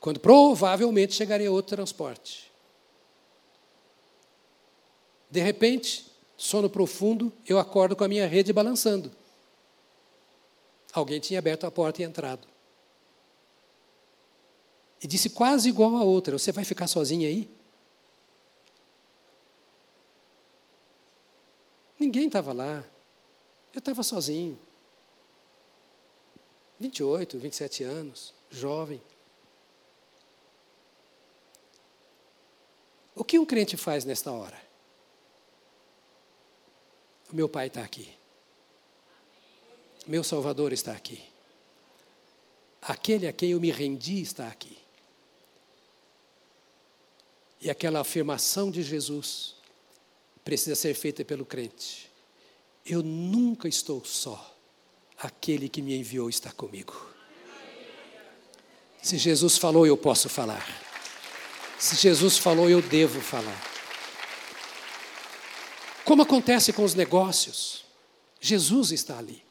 [0.00, 2.50] quando provavelmente chegaria outro transporte.
[5.30, 9.10] De repente, sono profundo, eu acordo com a minha rede balançando.
[10.92, 12.46] Alguém tinha aberto a porta e entrado.
[15.02, 17.50] E disse quase igual a outra: Você vai ficar sozinha aí?
[21.98, 22.84] Ninguém estava lá.
[23.74, 24.58] Eu estava sozinho.
[26.78, 29.02] 28, 27 anos, jovem.
[33.16, 34.60] O que um crente faz nesta hora?
[37.32, 38.12] Meu pai está aqui.
[40.06, 41.24] Meu Salvador está aqui.
[42.82, 44.76] Aquele a quem eu me rendi está aqui.
[47.58, 49.56] E aquela afirmação de Jesus
[50.44, 52.10] precisa ser feita pelo crente.
[52.84, 54.54] Eu nunca estou só
[55.18, 57.10] aquele que me enviou está comigo.
[59.02, 60.85] Se Jesus falou, eu posso falar.
[61.78, 63.62] Se Jesus falou, eu devo falar.
[66.04, 67.84] Como acontece com os negócios?
[68.40, 69.44] Jesus está ali.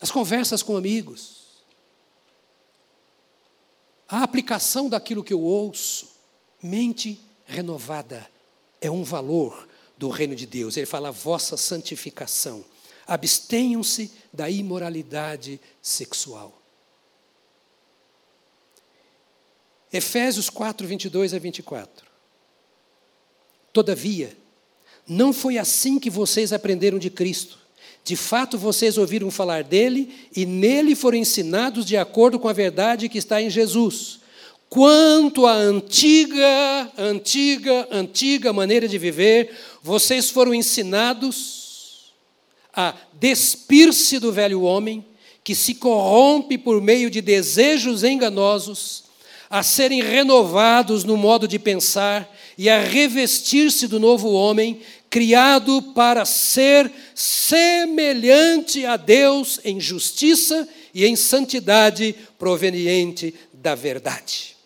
[0.00, 1.46] As conversas com amigos.
[4.08, 6.14] A aplicação daquilo que eu ouço.
[6.62, 8.28] Mente renovada
[8.80, 10.76] é um valor do reino de Deus.
[10.76, 12.64] Ele fala vossa santificação
[13.06, 16.60] abstenham-se da imoralidade sexual.
[19.96, 22.06] Efésios 4, 22 a 24.
[23.72, 24.36] Todavia,
[25.08, 27.58] não foi assim que vocês aprenderam de Cristo.
[28.04, 33.08] De fato, vocês ouviram falar dele e nele foram ensinados de acordo com a verdade
[33.08, 34.20] que está em Jesus.
[34.68, 42.12] Quanto à antiga, antiga, antiga maneira de viver, vocês foram ensinados
[42.72, 45.04] a despir-se do velho homem,
[45.42, 49.05] que se corrompe por meio de desejos enganosos,
[49.48, 56.24] a serem renovados no modo de pensar e a revestir-se do novo homem, criado para
[56.24, 64.56] ser semelhante a Deus em justiça e em santidade proveniente da verdade.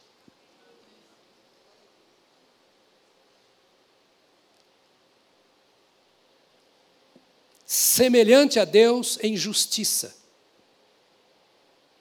[7.71, 10.09] semelhante a Deus em justiça.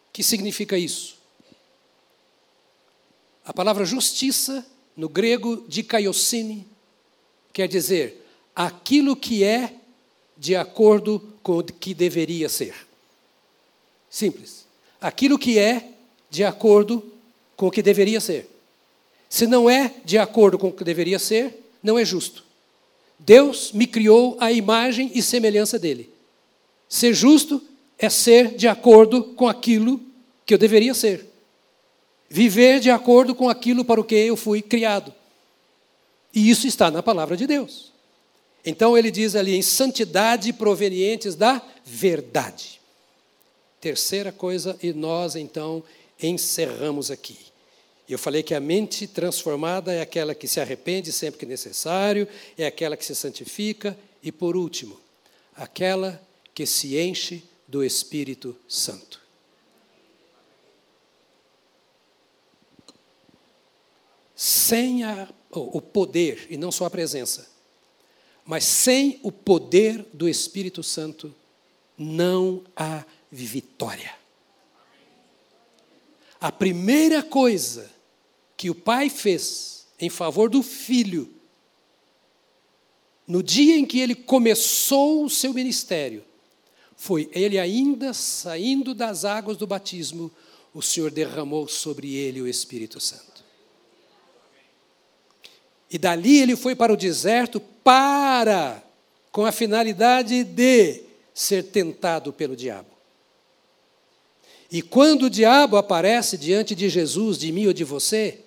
[0.08, 1.19] O que significa isso?
[3.46, 4.66] A palavra justiça,
[4.96, 6.68] no grego dikaiosine,
[7.54, 8.26] quer dizer
[8.56, 9.74] aquilo que é
[10.38, 12.76] de acordo com o que deveria ser.
[14.10, 14.66] Simples.
[15.02, 15.90] Aquilo que é
[16.30, 17.04] de acordo
[17.56, 18.50] com o que deveria ser.
[19.30, 22.44] Se não é de acordo com o que deveria ser, não é justo.
[23.18, 26.10] Deus me criou à imagem e semelhança dele.
[26.88, 27.62] Ser justo
[27.98, 30.02] é ser de acordo com aquilo
[30.46, 31.28] que eu deveria ser.
[32.30, 35.14] Viver de acordo com aquilo para o que eu fui criado.
[36.34, 37.92] E isso está na palavra de Deus.
[38.64, 42.80] Então ele diz ali, em santidade provenientes da verdade.
[43.82, 45.84] Terceira coisa, e nós então
[46.22, 47.38] encerramos aqui.
[48.08, 52.28] Eu falei que a mente transformada é aquela que se arrepende sempre que necessário,
[52.58, 55.00] é aquela que se santifica, e por último,
[55.56, 56.22] aquela
[56.54, 59.22] que se enche do Espírito Santo.
[64.42, 67.46] Sem a, o poder, e não só a presença,
[68.46, 71.36] mas sem o poder do Espírito Santo,
[71.98, 74.16] não há vitória.
[76.40, 77.92] A primeira coisa
[78.56, 81.30] que o pai fez em favor do filho,
[83.28, 86.24] no dia em que ele começou o seu ministério,
[86.96, 90.32] foi ele ainda saindo das águas do batismo,
[90.74, 93.29] o Senhor derramou sobre ele o Espírito Santo.
[95.92, 98.84] E dali ele foi para o deserto para,
[99.32, 101.02] com a finalidade de
[101.34, 102.90] ser tentado pelo diabo.
[104.72, 108.40] E quando o diabo aparece diante de Jesus, de mim ou de você,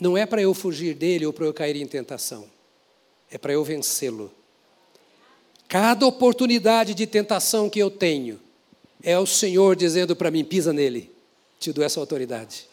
[0.00, 2.46] não é para eu fugir dele ou para eu cair em tentação,
[3.30, 4.32] é para eu vencê-lo.
[5.68, 8.40] Cada oportunidade de tentação que eu tenho
[9.02, 11.10] é o Senhor dizendo para mim: pisa nele,
[11.60, 12.68] te dou essa autoridade.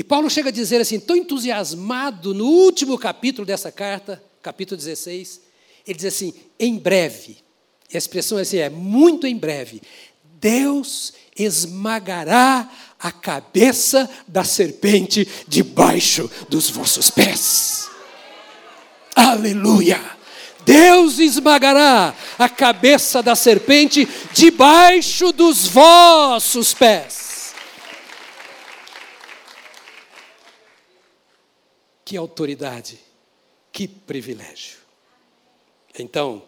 [0.00, 5.42] E Paulo chega a dizer assim, tão entusiasmado no último capítulo dessa carta, capítulo 16,
[5.86, 7.36] ele diz assim: em breve,
[7.92, 9.82] e a expressão é assim, é muito em breve,
[10.40, 12.66] Deus esmagará
[12.98, 17.90] a cabeça da serpente debaixo dos vossos pés.
[19.14, 20.00] Aleluia!
[20.64, 27.29] Deus esmagará a cabeça da serpente debaixo dos vossos pés.
[32.10, 32.98] Que autoridade,
[33.70, 34.78] que privilégio.
[35.96, 36.42] Então,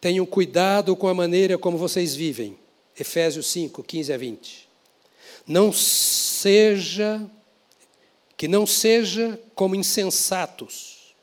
[0.00, 2.58] tenham cuidado com a maneira como vocês vivem.
[2.98, 4.68] Efésios 5, 15 a 20.
[5.46, 7.30] Não seja,
[8.38, 11.14] que não seja como insensatos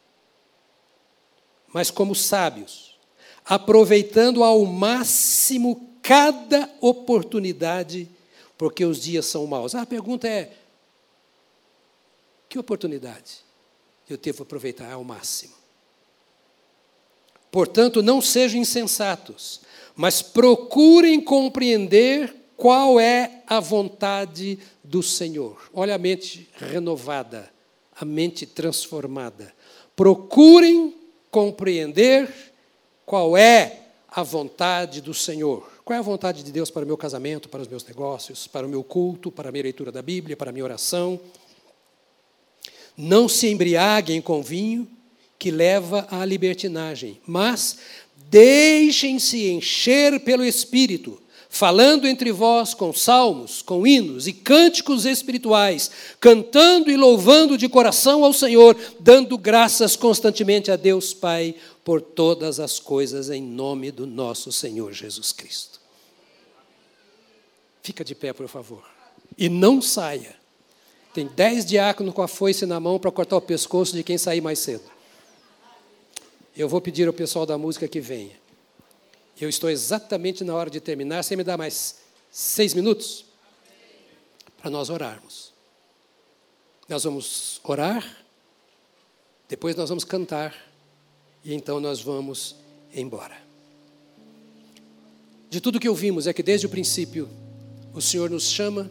[1.74, 2.96] mas como sábios,
[3.44, 8.08] aproveitando ao máximo cada oportunidade,
[8.56, 9.74] porque os dias são maus.
[9.74, 10.56] a pergunta é:
[12.48, 13.49] que oportunidade
[14.14, 15.54] eu devo aproveitar ao máximo?
[17.52, 19.62] Portanto, não sejam insensatos,
[19.96, 25.70] mas procurem compreender qual é a vontade do Senhor.
[25.74, 27.52] Olha a mente renovada,
[27.96, 29.54] a mente transformada.
[29.96, 30.96] Procurem
[31.32, 32.30] compreender
[33.06, 35.70] qual é a vontade do Senhor.
[35.84, 38.66] Qual é a vontade de Deus para o meu casamento, para os meus negócios, para
[38.66, 41.20] o meu culto, para a minha leitura da Bíblia, para a minha oração?
[43.02, 44.86] Não se embriaguem com vinho,
[45.40, 47.78] que leva à libertinagem, mas
[48.30, 51.18] deixem-se encher pelo Espírito
[51.52, 55.90] falando entre vós com salmos, com hinos e cânticos espirituais,
[56.20, 62.60] cantando e louvando de coração ao Senhor, dando graças constantemente a Deus Pai por todas
[62.60, 65.80] as coisas em nome do nosso Senhor Jesus Cristo.
[67.82, 68.84] Fica de pé, por favor.
[69.36, 70.39] E não saia.
[71.20, 74.40] Tem dez diáconos com a foice na mão para cortar o pescoço de quem sair
[74.40, 74.86] mais cedo.
[76.56, 78.40] Eu vou pedir ao pessoal da música que venha.
[79.38, 81.22] Eu estou exatamente na hora de terminar.
[81.22, 81.98] Você me dá mais
[82.32, 83.26] seis minutos?
[84.62, 85.52] Para nós orarmos.
[86.88, 88.24] Nós vamos orar,
[89.50, 90.56] depois nós vamos cantar,
[91.44, 92.56] e então nós vamos
[92.96, 93.36] embora.
[95.50, 97.28] De tudo que ouvimos é que desde o princípio
[97.94, 98.90] o Senhor nos chama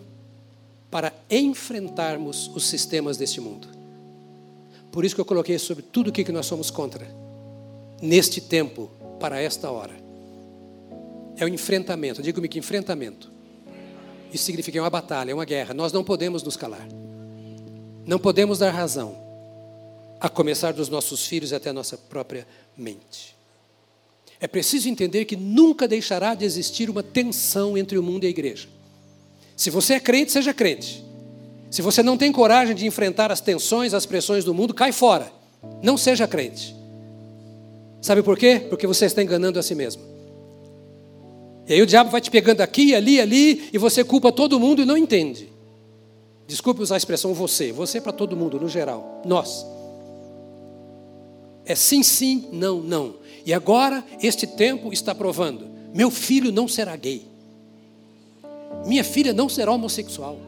[0.91, 3.69] para enfrentarmos os sistemas deste mundo.
[4.91, 7.07] Por isso que eu coloquei sobre tudo o que nós somos contra,
[8.01, 9.95] neste tempo, para esta hora.
[11.37, 12.23] É o enfrentamento.
[12.23, 13.31] Diga-me que enfrentamento.
[14.33, 15.75] Isso significa é uma batalha, é uma guerra.
[15.75, 16.87] Nós não podemos nos calar.
[18.07, 19.17] Não podemos dar razão,
[20.21, 23.37] a começar dos nossos filhos até a nossa própria mente.
[24.41, 28.31] É preciso entender que nunca deixará de existir uma tensão entre o mundo e a
[28.31, 28.69] igreja.
[29.59, 31.05] Se você é crente, seja crente.
[31.69, 35.33] Se você não tem coragem de enfrentar as tensões, as pressões do mundo, cai fora.
[35.83, 36.77] Não seja crente.
[38.01, 38.65] Sabe por quê?
[38.71, 40.01] Porque você está enganando a si mesmo.
[41.67, 44.81] E aí o diabo vai te pegando aqui, ali, ali, e você culpa todo mundo
[44.81, 45.49] e não entende.
[46.47, 49.67] Desculpe usar a expressão você, você para todo mundo, no geral, nós.
[51.67, 53.17] É sim, sim, não, não.
[53.45, 57.27] E agora este tempo está provando: meu filho não será gay.
[58.87, 60.39] Minha filha não será homossexual.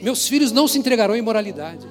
[0.00, 1.86] Meus filhos não se entregarão à imoralidade.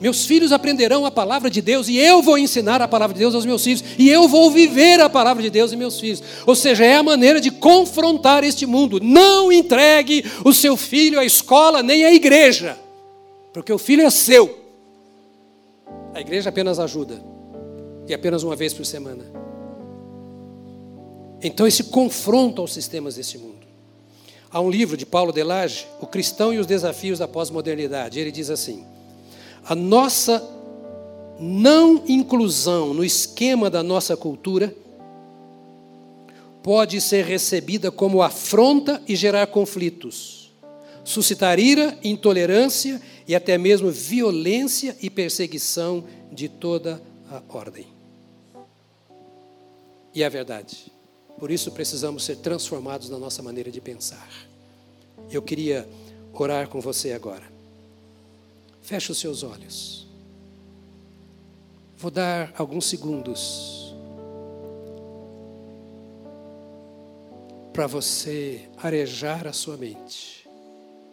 [0.00, 3.34] Meus filhos aprenderão a palavra de Deus e eu vou ensinar a palavra de Deus
[3.34, 6.22] aos meus filhos e eu vou viver a palavra de Deus em meus filhos.
[6.46, 9.00] Ou seja, é a maneira de confrontar este mundo.
[9.00, 12.76] Não entregue o seu filho à escola nem à igreja,
[13.52, 14.58] porque o filho é seu.
[16.12, 17.22] A igreja apenas ajuda
[18.06, 19.24] e apenas uma vez por semana.
[21.42, 23.53] Então, esse confronto aos sistemas desse mundo.
[24.54, 28.20] Há um livro de Paulo Delage, O Cristão e os Desafios da Pós-Modernidade.
[28.20, 28.86] Ele diz assim:
[29.64, 30.48] a nossa
[31.40, 34.72] não inclusão no esquema da nossa cultura
[36.62, 40.52] pode ser recebida como afronta e gerar conflitos,
[41.02, 47.88] suscitar ira, intolerância e até mesmo violência e perseguição de toda a ordem.
[50.14, 50.93] E é verdade.
[51.38, 54.28] Por isso precisamos ser transformados na nossa maneira de pensar.
[55.30, 55.88] Eu queria
[56.32, 57.52] orar com você agora.
[58.82, 60.06] Feche os seus olhos.
[61.96, 63.94] Vou dar alguns segundos
[67.72, 70.48] para você arejar a sua mente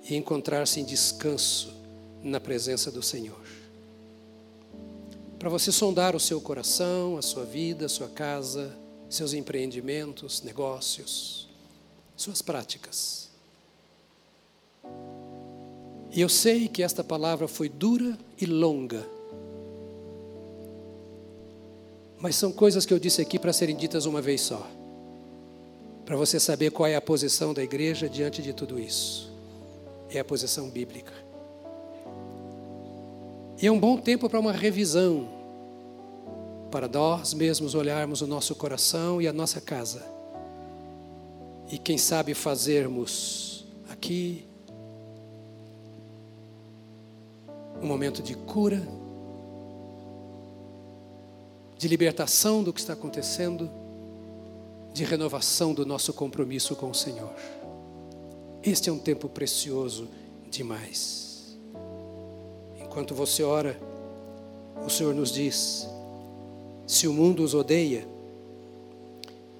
[0.08, 1.74] e encontrar-se em descanso
[2.22, 3.42] na presença do Senhor.
[5.40, 8.78] Para você sondar o seu coração, a sua vida, a sua casa,
[9.12, 11.49] seus empreendimentos, negócios,
[12.16, 13.30] suas práticas.
[16.09, 19.05] E eu sei que esta palavra foi dura e longa.
[22.20, 24.66] Mas são coisas que eu disse aqui para serem ditas uma vez só.
[26.05, 29.30] Para você saber qual é a posição da igreja diante de tudo isso.
[30.09, 31.14] É a posição bíblica.
[33.62, 35.41] E é um bom tempo para uma revisão
[36.72, 40.02] para nós mesmos olharmos o nosso coração e a nossa casa.
[41.70, 44.46] E quem sabe fazermos aqui
[47.82, 48.82] um momento de cura,
[51.78, 53.70] de libertação do que está acontecendo,
[54.94, 57.34] de renovação do nosso compromisso com o Senhor.
[58.64, 60.08] Este é um tempo precioso
[60.50, 61.58] demais.
[62.80, 63.80] Enquanto você ora,
[64.86, 65.88] o Senhor nos diz:
[66.92, 68.06] se o mundo os odeia,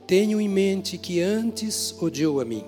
[0.05, 2.61] tenham em mente que antes odiou a mim.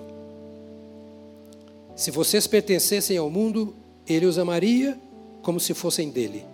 [1.94, 3.74] Se vocês pertencessem ao mundo,
[4.08, 4.98] ele os amaria
[5.42, 6.46] como se fossem dele.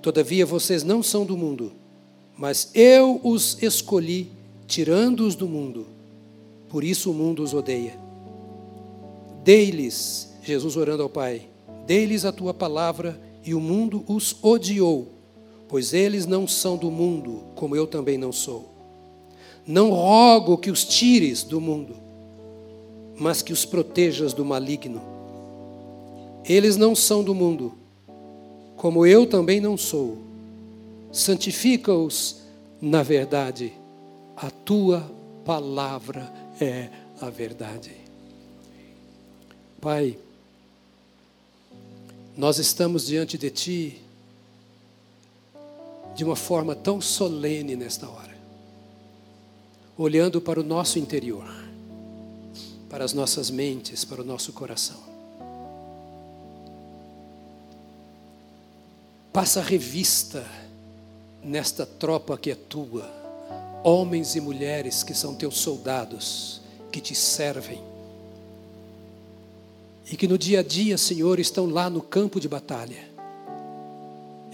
[0.00, 1.72] Todavia vocês não são do mundo,
[2.36, 4.30] mas eu os escolhi,
[4.68, 5.88] tirando-os do mundo.
[6.68, 7.98] Por isso o mundo os odeia.
[9.42, 11.48] Dei-lhes, Jesus orando ao Pai,
[11.84, 15.17] dei-lhes a tua palavra e o mundo os odiou
[15.68, 18.68] pois eles não são do mundo, como eu também não sou.
[19.66, 21.94] Não rogo que os tires do mundo,
[23.18, 25.02] mas que os protejas do maligno.
[26.44, 27.74] Eles não são do mundo,
[28.76, 30.16] como eu também não sou.
[31.12, 32.42] Santifica-os
[32.80, 33.72] na verdade.
[34.34, 35.10] A tua
[35.44, 36.88] palavra é
[37.20, 37.92] a verdade.
[39.80, 40.16] Pai,
[42.36, 44.07] nós estamos diante de Ti
[46.18, 48.36] de uma forma tão solene nesta hora,
[49.96, 51.48] olhando para o nosso interior,
[52.90, 54.98] para as nossas mentes, para o nosso coração.
[59.32, 60.44] Passa revista
[61.40, 63.08] nesta tropa que é tua,
[63.84, 67.80] homens e mulheres que são teus soldados, que te servem,
[70.10, 73.07] e que no dia a dia, Senhor, estão lá no campo de batalha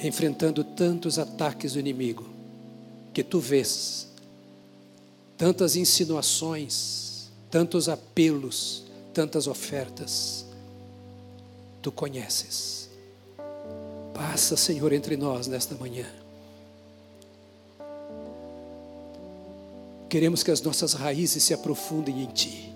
[0.06, 2.26] enfrentando tantos ataques do inimigo,
[3.12, 4.08] que tu vês,
[5.38, 10.44] tantas insinuações, tantos apelos, tantas ofertas,
[11.80, 12.90] tu conheces.
[14.12, 16.06] Passa, Senhor, entre nós nesta manhã.
[20.08, 22.70] Queremos que as nossas raízes se aprofundem em Ti,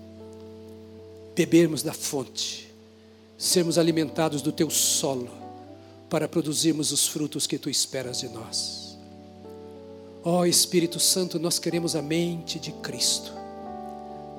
[1.35, 2.73] bebermos da fonte,
[3.37, 5.38] sermos alimentados do Teu solo,
[6.09, 8.97] para produzirmos os frutos que tu esperas de nós.
[10.23, 13.31] Ó oh, Espírito Santo, nós queremos a mente de Cristo.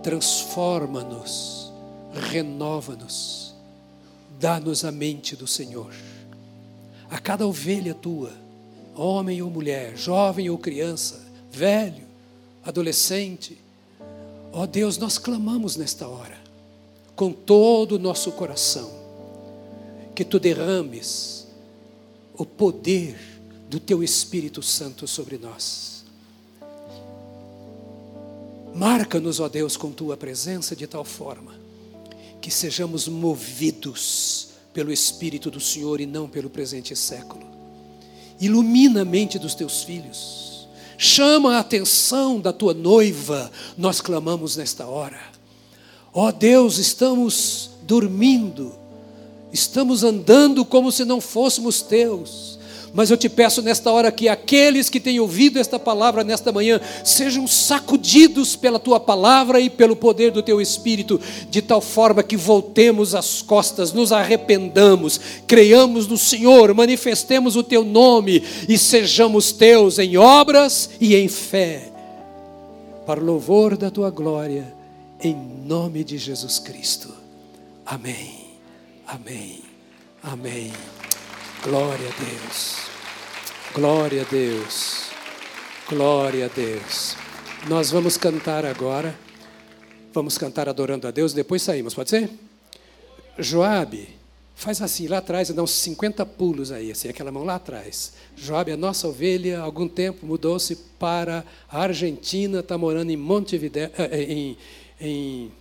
[0.02, 1.72] Transforma-nos,
[2.12, 3.54] renova-nos,
[4.38, 5.94] dá-nos a mente do Senhor.
[7.10, 8.32] A cada ovelha tua,
[8.94, 11.20] homem ou mulher, jovem ou criança,
[11.50, 12.04] velho,
[12.64, 13.58] adolescente,
[14.52, 16.38] ó oh Deus, nós clamamos nesta hora,
[17.16, 18.90] com todo o nosso coração,
[20.14, 21.39] que tu derrames
[22.40, 23.18] o poder
[23.68, 26.04] do Teu Espírito Santo sobre nós.
[28.74, 31.54] Marca-nos, ó Deus, com Tua presença de tal forma
[32.40, 37.44] que sejamos movidos pelo Espírito do Senhor e não pelo presente século.
[38.40, 40.66] Ilumina a mente dos teus filhos.
[40.96, 43.52] Chama a atenção da tua noiva.
[43.76, 45.20] Nós clamamos nesta hora.
[46.14, 48.79] Ó Deus, estamos dormindo.
[49.52, 52.60] Estamos andando como se não fôssemos teus.
[52.92, 56.80] Mas eu te peço nesta hora que aqueles que têm ouvido esta palavra nesta manhã
[57.04, 62.36] sejam sacudidos pela tua palavra e pelo poder do teu espírito, de tal forma que
[62.36, 69.98] voltemos as costas, nos arrependamos, creiamos no Senhor, manifestemos o teu nome e sejamos teus
[69.98, 71.92] em obras e em fé,
[73.06, 74.74] para o louvor da tua glória,
[75.22, 77.14] em nome de Jesus Cristo.
[77.86, 78.39] Amém.
[79.12, 79.64] Amém.
[80.22, 80.72] Amém.
[81.64, 82.76] Glória a Deus.
[83.74, 85.10] Glória a Deus.
[85.88, 87.16] Glória a Deus.
[87.68, 89.18] Nós vamos cantar agora.
[90.12, 92.30] Vamos cantar adorando a Deus, depois saímos, pode ser?
[93.36, 94.08] Joabe,
[94.54, 98.12] faz assim, lá atrás, dá uns 50 pulos aí, assim, aquela mão lá atrás.
[98.36, 103.90] Joabe, a nossa ovelha, há algum tempo mudou-se para a Argentina, está morando em Montevideo,
[103.98, 104.58] eh, eh, em,
[105.00, 105.52] em,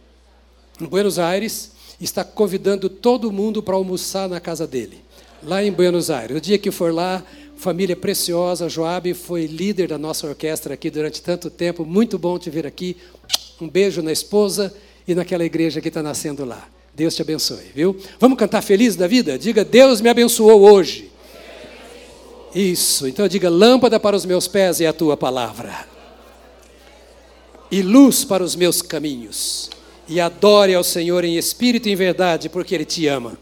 [0.82, 5.10] em Buenos Aires, está convidando todo mundo para almoçar na casa dele
[5.44, 6.38] lá em Buenos Aires.
[6.38, 7.24] O dia que for lá,
[7.56, 11.86] família preciosa, Joabe foi líder da nossa orquestra aqui durante tanto tempo.
[11.86, 12.98] Muito bom te ver aqui.
[13.60, 14.74] Um beijo na esposa
[15.08, 16.68] e naquela igreja que está nascendo lá.
[16.94, 17.98] Deus te abençoe, viu?
[18.20, 19.38] Vamos cantar feliz da vida?
[19.38, 21.10] Diga, Deus me abençoou hoje.
[22.54, 25.88] Isso, então diga: lâmpada para os meus pés é a tua palavra,
[27.72, 29.70] e luz para os meus caminhos.
[30.10, 33.38] E adore ao Senhor em espírito e em verdade, porque Ele te ama.